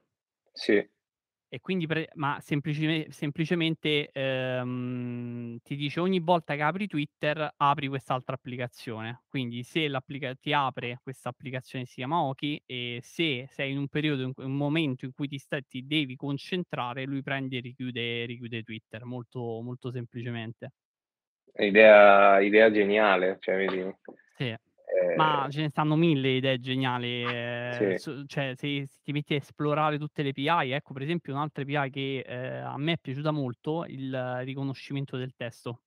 Sì. 0.54 0.88
E 1.52 1.60
quindi 1.62 1.88
pre 1.88 2.10
ma 2.14 2.38
semplicime 2.42 3.08
semplicemente, 3.10 4.10
ehm, 4.12 5.58
ti 5.64 5.76
dice: 5.76 6.00
"Ogni 6.00 6.20
volta 6.20 6.54
che 6.56 6.62
apri 6.62 6.86
Twitter, 6.86 7.54
apri 7.58 7.88
quest'altra 7.88 8.36
applicazione". 8.36 9.24
Quindi 9.28 9.64
se 9.64 9.88
ti 10.40 10.54
apre 10.54 11.00
questa 11.02 11.30
applicazione 11.30 11.86
si 11.86 11.96
chiama 11.96 12.22
Oki 12.22 12.62
e 12.68 13.00
se 13.02 13.48
sei 13.50 13.72
in 13.72 13.80
un 13.80 13.88
periodo 13.88 14.22
in 14.22 14.32
un 14.36 14.56
momento 14.56 15.06
in 15.06 15.12
cui 15.12 15.28
ti 15.28 15.40
stai 15.40 15.66
ti 15.68 15.88
devi 15.88 16.16
concentrare, 16.16 17.06
lui 17.06 17.24
prende 17.24 17.58
e 17.58 17.62
richiude 17.62 18.26
richiude 18.28 18.62
Twitter, 18.62 19.04
molto 19.06 19.60
molto 19.64 19.90
semplicemente. 19.90 20.72
Idea 21.58 22.40
idea 22.42 22.72
geniale, 22.72 23.38
cioè 23.40 23.56
vedi, 23.56 23.82
Sì, 24.38 24.56
ma 25.14 25.48
ehm, 25.48 25.50
ce 25.50 25.62
ne 25.62 25.70
stanno 25.70 25.96
1000 25.96 26.30
idee 26.38 26.60
geniali, 26.60 27.08
ehm, 27.10 27.94
sì, 27.94 27.96
su 27.96 28.24
cioè 28.26 28.54
se 28.56 28.86
se 28.86 29.00
ti 29.04 29.12
metti 29.12 29.34
a 29.34 29.38
esplorare 29.38 29.98
tutte 29.98 30.24
le 30.24 30.30
API, 30.30 30.72
ecco 30.72 30.94
per 30.94 31.02
esempio 31.04 31.34
un'altra 31.34 31.64
API 31.64 31.90
che, 31.90 32.20
ehm, 32.26 32.66
a 32.68 32.78
me 32.78 32.94
è 32.94 32.98
piaciuta 33.00 33.32
molto, 33.32 33.86
il 33.86 34.42
riconoscimento 34.44 35.18
del 35.18 35.34
testo. 35.36 35.82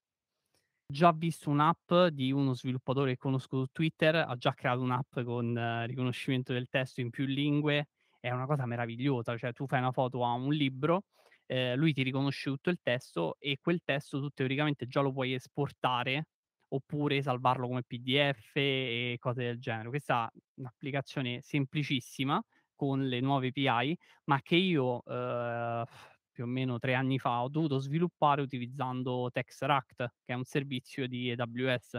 Già 0.87 1.13
visto 1.13 1.49
un'app 1.49 1.93
di 2.13 2.33
uno 2.33 2.55
sviluppatore 2.55 3.13
che 3.13 3.17
conosco 3.17 3.61
su 3.61 3.67
Twitter, 3.73 4.15
ha 4.17 4.37
già 4.37 4.53
creato 4.53 4.83
un'app 4.83 5.21
con 5.23 5.57
eh, 5.57 5.87
riconoscimento 5.87 6.53
del 6.53 6.69
testo 6.69 7.01
in 7.01 7.09
più 7.11 7.25
lingue, 7.25 7.87
è 8.21 8.31
una 8.31 8.45
cosa 8.47 8.67
meravigliosa, 8.67 9.37
cioè 9.39 9.53
tu 9.55 9.67
fai 9.67 9.79
una 9.81 9.93
foto 9.93 10.23
a 10.25 10.33
un 10.35 10.53
libro, 10.53 11.05
ehm, 11.47 11.77
lui 11.79 11.93
ti 11.95 12.03
riconosce 12.03 12.51
tutto 12.51 12.69
il 12.71 12.79
testo 12.83 13.37
e 13.39 13.57
quel 13.61 13.81
testo 13.83 14.21
tu 14.21 14.29
teoricamente 14.31 14.87
già 14.87 15.01
lo 15.01 15.13
puoi 15.13 15.33
esportare, 15.33 16.27
oppure 16.75 17.23
salvarlo 17.23 17.67
come 17.69 17.83
PDF 17.85 18.57
e 18.57 19.17
cose 19.19 19.45
del 19.45 19.59
genere. 19.61 19.89
Questa 19.89 20.27
è 20.33 20.39
un'applicazione 20.57 21.41
semplicissima 21.43 22.43
con 22.75 23.07
le 23.07 23.21
nuove 23.21 23.49
API, 23.49 23.97
ma 24.25 24.41
che 24.43 24.57
io, 24.57 25.01
uhm, 25.05 25.85
più 26.31 26.45
o 26.45 26.47
meno 26.47 26.79
3 26.79 26.95
anni 26.95 27.19
fa 27.19 27.43
ho 27.43 27.49
dovuto 27.49 27.79
sviluppare 27.79 28.41
utilizzando 28.43 29.29
Textract, 29.31 29.97
che 30.25 30.33
è 30.33 30.35
un 30.35 30.45
servizio 30.45 31.07
di 31.07 31.31
AWS. 31.31 31.99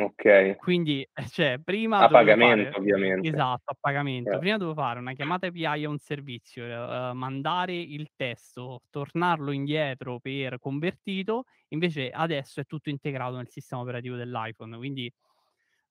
Okay. 0.00 0.56
Quindi, 0.56 1.02
eh, 1.12 1.28
cioè 1.28 1.58
prima 1.62 2.04
A 2.04 2.06
dovevo 2.06 2.34
pagamento 2.48 2.74
fare 2.74 2.78
ovviamente. 2.78 3.36
esatto, 3.36 3.70
a 3.72 3.76
pagamento. 3.78 4.36
Eh, 4.36 4.40
Prima 4.40 4.56
dovevo 4.56 4.74
fare 4.80 4.98
una 5.00 5.12
chiamata 5.12 5.46
API 5.46 5.84
a 5.84 5.88
un 5.88 5.98
servizio, 5.98 6.64
uhm, 6.64 7.16
mandare 7.18 7.74
il 7.76 8.10
testo, 8.16 8.82
tornarlo 8.90 9.52
indietro 9.52 10.18
per 10.20 10.58
convertito, 10.58 11.44
invece 11.68 12.10
adesso 12.10 12.60
è 12.60 12.64
tutto 12.64 12.90
integrato 12.90 13.36
nel 13.36 13.48
sistema 13.48 13.82
operativo 13.82 14.16
dell'iPhone, 14.16 14.76
quindi 14.76 15.12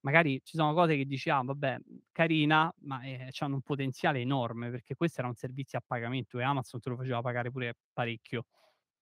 magari 0.00 0.40
ci 0.44 0.56
sono 0.56 0.74
cose 0.74 0.96
che 0.96 1.04
dici: 1.06 1.30
"Ah 1.30 1.42
vabbè, 1.42 1.78
carina", 2.12 2.72
ma, 2.82 3.02
ehm, 3.04 3.28
c'hanno 3.30 3.54
un 3.56 3.62
potenziale 3.62 4.20
enorme, 4.20 4.70
perché 4.70 4.94
questo 4.96 5.20
era 5.20 5.28
un 5.28 5.34
servizio 5.36 5.78
a 5.78 5.82
pagamento 5.86 6.38
e 6.38 6.44
Amazon 6.44 6.80
te 6.80 6.90
lo 6.90 6.96
faceva 6.96 7.20
pagare 7.22 7.50
pure 7.50 7.74
parecchio. 7.92 8.44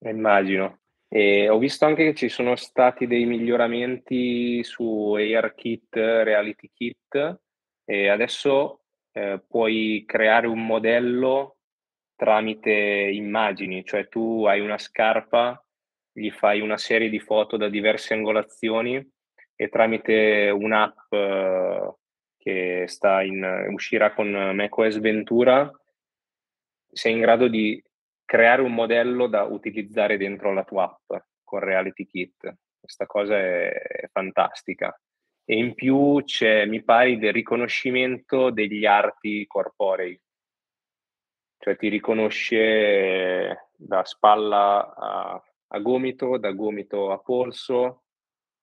eh, 0.01 0.11
immagino. 0.11 0.79
E 1.09 1.49
ho 1.49 1.59
visto 1.59 1.85
anche 1.85 2.05
che 2.05 2.15
ci 2.15 2.29
sono 2.29 2.57
stati 2.57 3.07
dei 3.07 3.25
miglioramenti 3.25 4.63
su 4.65 5.15
ARKit, 5.15 5.95
Reality 5.95 6.71
Kit 6.73 7.41
e 7.85 8.09
adesso, 8.09 8.85
ehm, 9.13 9.45
puoi 9.49 10.05
creare 10.07 10.47
un 10.47 10.67
modello 10.67 11.59
tramite 12.17 12.73
immagini, 12.73 13.85
cioè 13.85 14.09
tu 14.09 14.45
hai 14.47 14.61
una 14.61 14.79
scarpa, 14.79 15.63
gli 16.13 16.31
fai 16.31 16.61
una 16.61 16.79
serie 16.79 17.09
di 17.09 17.19
foto 17.19 17.57
da 17.57 17.69
diverse 17.69 18.15
angolazioni 18.15 19.05
e 19.57 19.69
tramite 19.69 20.51
un'app 20.51 21.13
eh, 21.13 21.95
che 22.39 22.85
sta 22.87 23.23
in 23.23 23.69
uscirà 23.71 24.13
con 24.13 24.31
macOS 24.31 25.01
Ventura, 25.01 25.71
sei 26.93 27.13
in 27.13 27.21
grado 27.21 27.49
di 27.49 27.83
creare 28.25 28.62
un 28.62 28.75
modello 28.75 29.27
da 29.27 29.45
utilizzare 29.45 30.16
dentro 30.16 30.53
la 30.53 30.64
tua 30.64 30.85
app 30.85 31.22
con 31.43 31.61
Reality 31.61 32.07
Kit. 32.07 32.57
Questa 32.81 33.07
cosa 33.07 33.39
è 33.39 33.70
è 33.70 34.09
fantastica. 34.12 34.99
E 35.45 35.57
in 35.57 35.75
più 35.75 36.22
c'è, 36.25 36.66
mi 36.66 36.83
pare, 36.83 37.18
del 37.18 37.33
riconoscimento 37.33 38.51
degli 38.51 38.85
arti 38.85 39.47
corporei. 39.47 40.18
Cioè 41.59 41.77
ti 41.77 41.89
riconosce 41.89 43.70
da 43.77 44.05
spalla 44.05 44.95
a 44.95 45.43
a 45.75 45.79
gomito, 45.81 46.39
da 46.39 46.53
gomito 46.53 47.11
a 47.11 47.18
polso, 47.18 48.05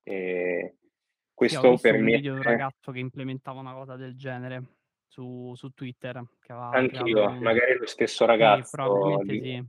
e 0.01 0.76
Sì, 0.76 0.76
ho 0.76 1.32
questo 1.34 1.72
visto 1.72 1.89
un 1.89 2.03
video 2.03 2.20
di 2.20 2.28
un 2.30 2.34
permette 2.36 2.49
ragazzo 2.49 2.91
che 2.91 2.99
implementava 2.99 3.59
una 3.59 3.74
cosa 3.74 3.95
del 3.95 4.16
genere 4.16 4.64
su 5.12 5.53
su 5.55 5.70
Twitter, 5.72 6.24
che 6.39 6.51
aveva 6.53 6.74
anch'io, 6.74 7.36
un 7.36 7.41
magari 7.41 7.78
lo 7.78 7.86
stesso 7.86 8.26
sì, 8.38 8.64
ragazzo 8.66 8.70
probabilmente 8.70 9.36
di 9.36 9.41
sì. 9.41 9.64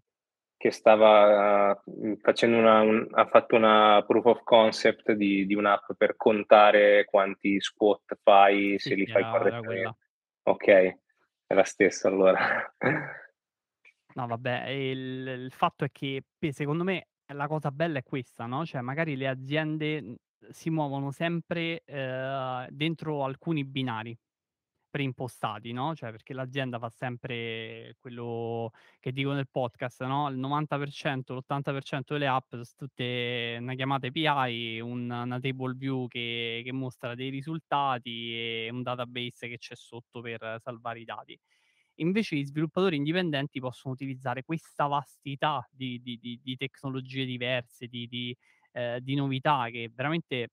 che 0.57 0.71
stava, 0.71 1.81
mhmm, 1.85 2.17
facendo 2.19 2.59
una 2.59 2.81
un 2.83 3.09
ha 3.13 3.27
fatto 3.27 3.57
una 3.57 4.05
proof 4.07 4.25
of 4.27 4.43
concept 4.45 5.13
di 5.13 5.45
di 5.47 5.55
un'app 5.55 5.93
per 5.97 6.17
contare 6.17 7.05
quanti 7.07 7.61
squat 7.61 8.19
fai, 8.23 8.79
Sì, 8.81 8.91
se 8.91 8.95
li 8.95 9.07
sì, 9.07 9.11
fai 9.11 9.27
era 9.41 9.63
era 9.73 9.95
correttamente. 9.95 9.97
Okay, 10.45 10.97
è 11.47 11.55
la 11.55 11.65
stessa 11.65 12.09
allora. 12.09 12.75
No 14.15 14.27
vabbè, 14.27 14.69
il 14.69 15.27
il 15.27 15.53
fatto 15.53 15.85
è 15.85 15.91
che 15.91 16.25
secondo 16.51 16.85
me 16.85 17.09
la 17.33 17.47
cosa 17.47 17.71
bella 17.71 17.99
è 17.99 18.03
questa, 18.03 18.45
no, 18.47 18.65
cioè 18.67 18.83
magari 18.83 19.17
le 19.17 19.27
aziende, 19.29 20.03
mhmm, 20.03 20.15
si 20.51 20.69
muovono 20.71 21.11
sempre, 21.13 21.83
ehm, 21.85 22.67
dentro 22.71 23.25
alcuni 23.25 23.65
binari. 23.65 24.17
Preimpostati, 24.93 25.73
no, 25.73 25.95
cioè 25.95 26.11
perché 26.11 26.35
l'azienda 26.35 26.79
fa 26.79 26.91
sempre 26.91 27.95
quello 27.99 28.73
che 29.01 29.11
dico 29.11 29.33
nel 29.33 29.49
podcast, 29.51 30.05
no, 30.05 30.29
il 30.29 30.37
90%, 30.37 31.33
l'80% 31.33 32.13
delle 32.13 32.27
app 32.27 32.55
s 32.61 32.75
tutte 32.75 33.57
una 33.59 33.73
chiamata 33.75 34.09
API, 34.09 34.81
un 34.81 35.09
una 35.11 35.41
table 35.41 35.73
view 35.79 36.09
che 36.09 36.61
che 36.63 36.73
mostra 36.73 37.15
dei 37.15 37.31
risultati 37.31 38.35
e 38.35 38.69
un 38.71 38.83
database 38.83 39.49
che 39.49 39.57
c'è 39.57 39.75
sotto 39.75 40.21
per 40.21 40.59
salvare 40.61 41.01
i 41.01 41.05
dati. 41.05 41.41
invece 41.97 42.37
gli 42.37 42.45
sviluppatori 42.45 42.97
indipendenti 42.97 43.61
possono 43.61 43.95
utilizzare 43.95 44.45
questa 44.45 44.87
vastità 44.89 45.67
di 45.71 46.01
di 46.03 46.19
di 46.19 46.41
di 46.43 46.57
tecnologie 46.57 47.25
diverse, 47.25 47.87
di 47.89 48.07
ehm, 48.73 48.99
di 48.99 49.15
novità 49.15 49.69
che 49.71 49.91
veramente 49.95 50.49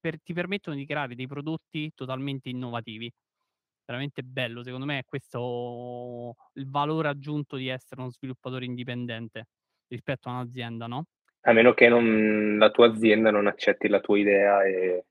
per 0.00 0.20
ti 0.22 0.32
permettono 0.32 0.76
di 0.76 0.86
creare 0.86 1.14
dei 1.14 1.26
prodotti 1.26 1.92
totalmente 1.94 2.48
innovativi. 2.50 3.12
Veramente 3.90 4.22
bello, 4.22 4.62
secondo 4.62 4.84
me 4.84 4.98
è 4.98 5.04
questo 5.06 6.34
il 6.56 6.68
valore 6.68 7.08
aggiunto 7.08 7.56
di 7.56 7.68
essere 7.68 8.02
uno 8.02 8.10
sviluppatore 8.10 8.66
indipendente 8.66 9.46
rispetto 9.86 10.28
a 10.28 10.32
un'azienda, 10.32 10.86
no? 10.86 11.06
A 11.44 11.52
meno 11.54 11.72
che 11.72 11.88
non 11.88 12.58
la 12.58 12.70
tua 12.70 12.88
azienda 12.88 13.30
non 13.30 13.46
accetti 13.46 13.88
la 13.88 14.00
tua 14.00 14.18
idea 14.18 14.62
e 14.64 15.06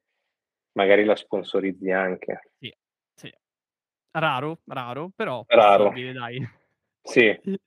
magari 0.74 1.06
la 1.06 1.16
sponsorizzi 1.16 1.90
anche. 1.90 2.52
Sì, 2.62 2.74
sì. 3.14 3.32
Raro, 4.12 4.62
raro, 4.66 5.12
però 5.16 5.46
Raro. 5.50 5.92
possibile 5.92 6.14
dai. 6.14 6.40
Sì. 7.06 7.40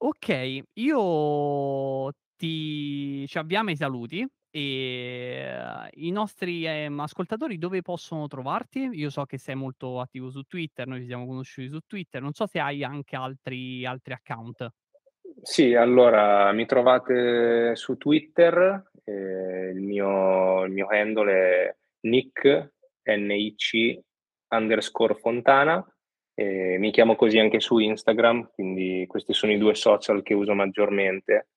Okay, 0.00 0.62
io 0.74 2.12
ti 2.36 3.26
ci 3.26 3.38
avviamo 3.38 3.70
ai 3.70 3.76
saluti 3.76 4.26
e 4.56 5.90
i 5.96 6.10
nostri, 6.10 6.64
ehm, 6.64 7.00
ascoltatori 7.00 7.58
dove 7.58 7.82
possono 7.82 8.26
trovarti? 8.26 8.88
Io 8.92 9.10
so 9.10 9.26
che 9.26 9.36
sei 9.36 9.54
molto 9.54 10.00
attivo 10.00 10.30
su 10.30 10.44
Twitter, 10.44 10.86
noi 10.86 11.00
ci 11.00 11.06
siamo 11.06 11.26
conosciuti 11.26 11.68
su 11.68 11.80
Twitter, 11.86 12.22
non 12.22 12.32
so 12.32 12.46
se 12.46 12.58
hai 12.58 12.82
anche 12.82 13.16
altri 13.16 13.84
altri 13.84 14.14
account. 14.14 14.66
Sì, 15.42 15.74
allora 15.74 16.50
mi 16.52 16.64
trovate 16.64 17.76
su 17.76 17.98
Twitter, 17.98 18.90
ehm, 19.04 19.76
il 19.76 19.82
mio 19.82 20.64
il 20.64 20.72
mio 20.72 20.86
handle 20.88 21.32
è 21.32 21.76
Nick, 22.06 22.72
N-I-C 23.04 24.00
underscore 24.48 25.14
Fontana, 25.16 25.86
e 26.32 26.78
mi 26.78 26.90
chiamo 26.92 27.14
così 27.14 27.38
anche 27.38 27.60
su 27.60 27.76
Instagram, 27.76 28.52
quindi 28.54 29.04
questi 29.06 29.34
sono 29.34 29.52
i 29.52 29.58
2 29.58 29.74
social 29.74 30.22
che 30.22 30.32
uso 30.32 30.54
maggiormente 30.54 31.48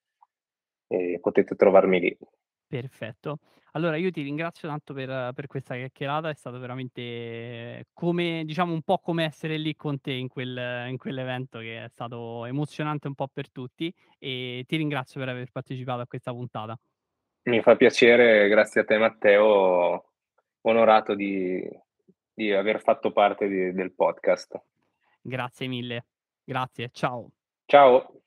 e 0.88 1.20
potete 1.22 1.56
trovarmi 1.56 2.00
lì. 2.02 2.18
Perfetto. 2.70 3.40
Allora 3.72 3.96
io 3.96 4.12
ti 4.12 4.22
ringrazio 4.22 4.68
tanto 4.68 4.94
per 4.94 5.32
per 5.34 5.48
questa 5.48 5.74
chiacchierata, 5.74 6.30
è 6.30 6.36
stato 6.36 6.60
veramente 6.60 7.88
come 7.94 8.44
diciamo 8.46 8.72
un 8.72 8.84
po' 8.84 9.00
come 9.00 9.26
essere 9.26 9.58
lì 9.58 9.76
con 9.76 10.00
te 10.00 10.12
in 10.12 10.28
quel 10.28 10.88
in 10.88 10.98
quell'evento 10.98 11.58
che 11.58 11.84
è 11.84 11.88
stato 11.90 12.46
emozionante 12.46 13.08
un 13.08 13.16
po' 13.16 13.28
per 13.28 13.50
tutti 13.50 13.92
e 14.20 14.64
ti 14.68 14.76
ringrazio 14.76 15.20
per 15.20 15.30
aver 15.30 15.50
partecipato 15.52 16.02
a 16.02 16.08
questa 16.08 16.32
puntata. 16.32 16.78
Mi 17.44 17.62
fa 17.64 17.76
piacere, 17.76 18.48
grazie 18.50 18.82
a 18.82 18.86
te 18.86 19.00
Matteo, 19.00 20.12
onorato 20.62 21.16
di 21.16 21.68
di 22.32 22.54
aver 22.54 22.82
fatto 22.82 23.12
parte 23.12 23.48
di 23.48 23.74
del 23.74 23.94
podcast. 23.94 24.62
Grazie 25.22 25.66
mille. 25.68 26.06
Grazie, 26.44 26.90
ciao. 26.92 27.32
Ciao. 27.66 28.19